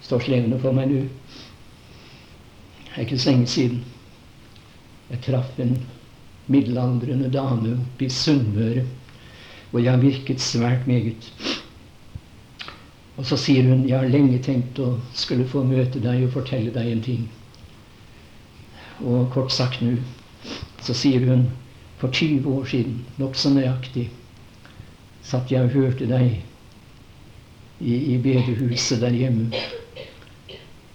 Står 0.02 0.26
slevende 0.26 0.58
for 0.62 0.74
meg 0.74 0.89
nå. 0.89 1.04
Det 2.82 2.95
er 2.95 3.06
ikke 3.06 3.19
så 3.21 3.32
lenge 3.32 3.47
siden. 3.47 3.84
Jeg 5.12 5.21
traff 5.28 5.60
en 5.60 5.76
middelaldrende 6.52 7.30
dame 7.32 7.76
oppe 7.78 8.08
i 8.08 8.10
Sunnmøre, 8.10 8.88
hvor 9.71 9.84
jeg 9.84 9.93
har 9.93 10.02
virket 10.02 10.41
svært 10.41 10.88
meget. 10.88 11.30
Og 13.21 13.27
så 13.29 13.38
sier 13.38 13.67
hun 13.69 13.84
jeg 13.86 13.99
har 13.99 14.10
lenge 14.10 14.39
tenkt 14.41 14.79
å 14.81 14.95
skulle 15.13 15.45
få 15.45 15.62
møte 15.67 16.01
deg 16.01 16.23
og 16.25 16.34
fortelle 16.34 16.73
deg 16.73 16.89
en 16.89 17.03
ting. 17.05 17.27
Og 19.05 19.29
kort 19.34 19.53
sagt 19.53 19.84
nå 19.86 19.93
så 20.81 20.95
sier 20.97 21.21
hun 21.29 21.45
for 22.01 22.10
20 22.10 22.47
år 22.49 22.65
siden, 22.65 22.95
nokså 23.21 23.51
nøyaktig, 23.53 24.07
satt 25.21 25.53
jeg 25.53 25.67
og 25.67 25.75
hørte 25.75 26.07
deg 26.10 26.31
i, 27.77 27.93
i 27.93 28.17
bedehuset 28.17 29.03
der 29.05 29.13
hjemme 29.13 29.51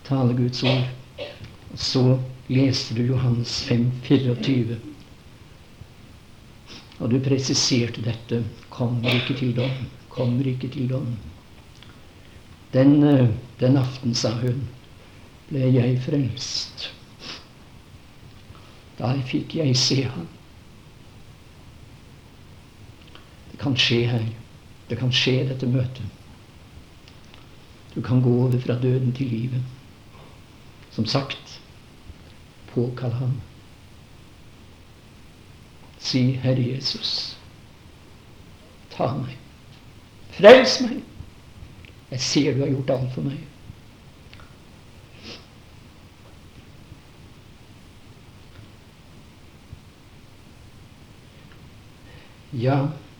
tale 0.09 0.35
Guds 0.35 0.62
ord. 0.67 0.91
Og 1.73 1.79
så 1.79 2.03
leste 2.49 2.95
du 2.99 3.03
Johannes 3.07 3.61
5, 3.69 3.87
24. 4.07 4.79
Og 6.99 7.11
du 7.12 7.19
presiserte 7.21 8.03
dette. 8.03 8.43
Kommer 8.71 9.15
ikke 9.15 9.39
til 9.39 9.55
dom. 9.57 9.81
Kommer 10.11 10.47
ikke 10.47 10.71
til 10.73 10.91
dom. 10.91 11.11
Den, 12.77 13.03
eh, 13.03 13.29
den 13.61 13.77
aften, 13.77 14.15
sa 14.15 14.35
hun, 14.37 14.67
ble 15.49 15.71
jeg 15.73 15.95
frelst. 16.05 16.91
Da 18.99 19.15
fikk 19.25 19.55
jeg 19.57 19.77
se 19.81 20.03
ham. 20.05 20.27
Det 23.49 23.62
kan 23.62 23.79
skje 23.81 24.03
her. 24.11 24.29
Det 24.91 25.01
kan 25.01 25.12
skje 25.12 25.47
dette 25.49 25.71
møtet. 25.73 26.05
Du 27.95 28.03
kan 28.05 28.21
gå 28.21 28.35
over 28.45 28.61
fra 28.61 28.77
døden 28.83 29.12
til 29.17 29.33
livet. 29.33 29.65
Som 30.93 31.09
sagt, 31.09 31.61
påkall 32.75 33.17
ham. 33.23 33.41
Si, 35.99 36.33
Herre 36.45 36.69
Jesus, 36.75 37.39
ta 38.93 39.15
meg. 39.17 39.39
Frels 40.37 40.81
meg. 40.85 41.16
Jeg 42.11 42.21
ser 42.21 42.55
du 42.55 42.61
har 42.62 42.71
gjort 42.71 42.90
alt 42.95 43.12
for 43.14 43.27
meg. 43.27 43.38
Ja, 52.57 52.77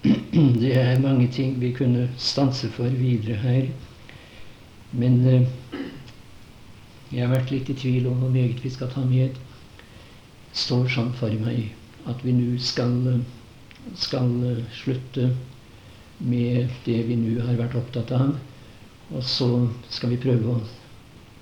det 0.63 0.77
er 0.79 1.01
mange 1.03 1.27
ting 1.33 1.59
vi 1.61 1.73
kunne 1.75 2.07
stanse 2.17 2.71
for 2.71 2.89
videre 2.89 3.37
her. 3.43 3.67
Men 4.93 5.19
eh, 5.27 5.49
jeg 7.13 7.27
har 7.27 7.35
vært 7.35 7.51
litt 7.51 7.69
i 7.71 7.77
tvil 7.77 8.07
om 8.11 8.23
hvor 8.23 8.31
meget 8.33 8.63
vi 8.65 8.71
skal 8.71 8.91
ta 8.95 9.03
med. 9.05 9.37
står 10.57 10.87
sånn 10.89 11.11
for 11.13 11.35
meg 11.43 11.75
at 12.09 12.23
vi 12.25 12.33
nå 12.33 12.55
skal, 12.63 12.95
skal 13.99 14.31
slutte 14.73 15.27
med 16.19 16.71
det 16.87 17.03
vi 17.11 17.19
nå 17.21 17.43
har 17.45 17.59
vært 17.59 17.77
opptatt 17.77 18.15
av. 18.17 18.39
Og 19.15 19.23
så 19.23 19.49
skal 19.91 20.13
vi 20.15 20.23
prøve 20.23 20.57
å 20.57 20.63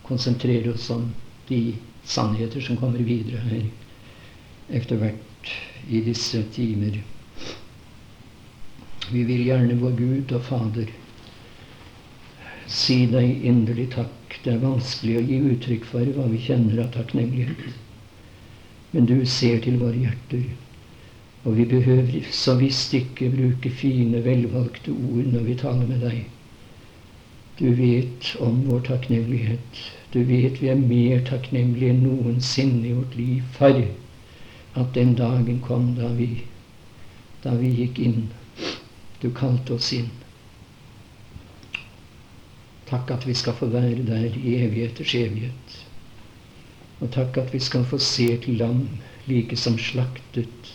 konsentrere 0.04 0.74
oss 0.74 0.90
om 0.92 1.06
de 1.48 1.60
sannheter 2.04 2.60
som 2.64 2.76
kommer 2.76 3.00
videre 3.04 3.40
her 3.48 3.64
etter 4.76 5.00
hvert 5.00 5.52
i 5.88 6.00
disse 6.04 6.42
timer. 6.52 6.98
Vi 9.12 9.22
vil 9.28 9.46
gjerne, 9.46 9.76
vår 9.80 9.96
Gud 9.96 10.32
og 10.36 10.44
Fader, 10.44 10.90
si 12.68 13.04
deg 13.12 13.44
inderlig 13.44 13.90
takk. 13.96 14.38
Det 14.44 14.54
er 14.54 14.62
vanskelig 14.64 15.18
å 15.18 15.24
gi 15.24 15.40
uttrykk 15.54 15.88
for 15.88 16.12
hva 16.16 16.26
vi 16.28 16.40
kjenner 16.46 16.82
av 16.84 16.92
takknemlighet. 16.96 17.64
Men 18.92 19.08
du 19.08 19.16
ser 19.28 19.60
til 19.64 19.78
våre 19.80 20.00
hjerter. 20.04 20.44
Og 21.44 21.58
vi 21.58 21.66
behøver 21.68 22.28
så 22.32 22.56
visst 22.60 22.94
ikke 22.96 23.32
bruke 23.32 23.72
fine, 23.72 24.20
velvalgte 24.24 24.92
ord 24.92 25.28
når 25.32 25.48
vi 25.48 25.56
taler 25.60 25.88
med 25.88 26.04
deg. 26.04 26.22
Du 27.58 27.74
vet 27.74 28.36
om 28.40 28.68
vår 28.68 28.80
takknemlighet. 28.80 29.82
Du 30.10 30.24
vet 30.24 30.62
vi 30.62 30.70
er 30.72 30.80
mer 30.80 31.20
takknemlige 31.28 31.92
enn 31.94 32.02
noensinne 32.02 32.88
i 32.88 32.94
vårt 32.96 33.14
liv 33.14 33.44
Far, 33.54 33.78
at 34.74 34.90
den 34.96 35.14
dagen 35.14 35.60
kom 35.62 35.92
da 35.94 36.10
vi, 36.18 36.28
da 37.44 37.54
vi 37.60 37.70
gikk 37.76 38.02
inn. 38.02 38.26
Du 39.22 39.30
kalte 39.30 39.78
oss 39.78 39.92
inn. 39.94 40.10
Takk 42.90 43.14
at 43.14 43.26
vi 43.26 43.38
skal 43.38 43.54
få 43.54 43.70
være 43.70 44.02
der 44.02 44.34
i 44.34 44.58
evigheters 44.58 45.14
evighet. 45.14 45.78
Og 46.98 47.14
takk 47.14 47.38
at 47.38 47.54
vi 47.54 47.62
skal 47.62 47.86
få 47.86 48.02
se 48.02 48.32
til 48.42 48.58
lam 48.58 48.86
like 49.30 49.56
som 49.56 49.78
slaktet, 49.78 50.74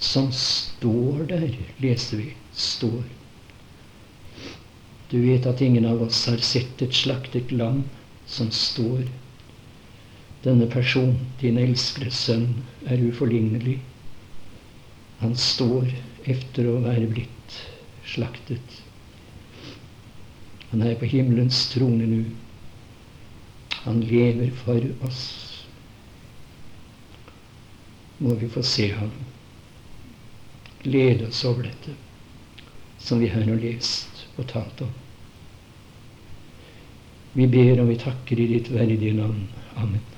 som 0.00 0.32
står 0.32 1.26
der, 1.28 1.48
leser 1.84 2.24
vi, 2.24 2.30
står 2.56 3.19
du 5.10 5.20
vet 5.20 5.46
at 5.46 5.60
ingen 5.60 5.86
av 5.86 6.02
oss 6.02 6.26
har 6.26 6.38
sett 6.38 6.82
et 6.82 6.94
slaktet 6.94 7.50
lam 7.50 7.82
som 8.26 8.50
står. 8.54 9.02
Denne 10.44 10.68
person, 10.70 11.16
din 11.40 11.58
elskede 11.58 12.12
sønn, 12.14 12.62
er 12.86 13.02
uforlignelig. 13.02 13.80
Han 15.18 15.34
står 15.36 15.90
efter 16.30 16.68
å 16.70 16.78
være 16.84 17.10
blitt 17.10 17.56
slaktet. 18.06 18.78
Han 20.70 20.86
er 20.86 20.94
på 21.00 21.10
himmelens 21.10 21.64
trone 21.72 22.06
nå. 22.06 22.22
Han 23.82 24.00
lever 24.06 24.54
for 24.62 24.86
oss. 25.08 25.24
Må 28.22 28.36
vi 28.38 28.48
få 28.52 28.62
se 28.62 28.92
ham. 28.94 29.10
Glede 30.84 31.26
oss 31.28 31.42
over 31.44 31.66
dette 31.66 31.96
som 33.00 33.18
vi 33.18 33.28
her 33.32 33.48
har 33.48 33.60
lest 33.60 34.26
og 34.36 34.46
talt 34.48 34.84
om. 34.84 34.99
Vi 37.34 37.46
ber 37.46 37.82
og 37.82 37.88
vi 37.92 37.98
takker 38.00 38.40
i 38.42 38.48
ditt 38.54 38.72
verdige 38.74 39.14
navn. 39.14 39.44
Amen. 39.76 40.09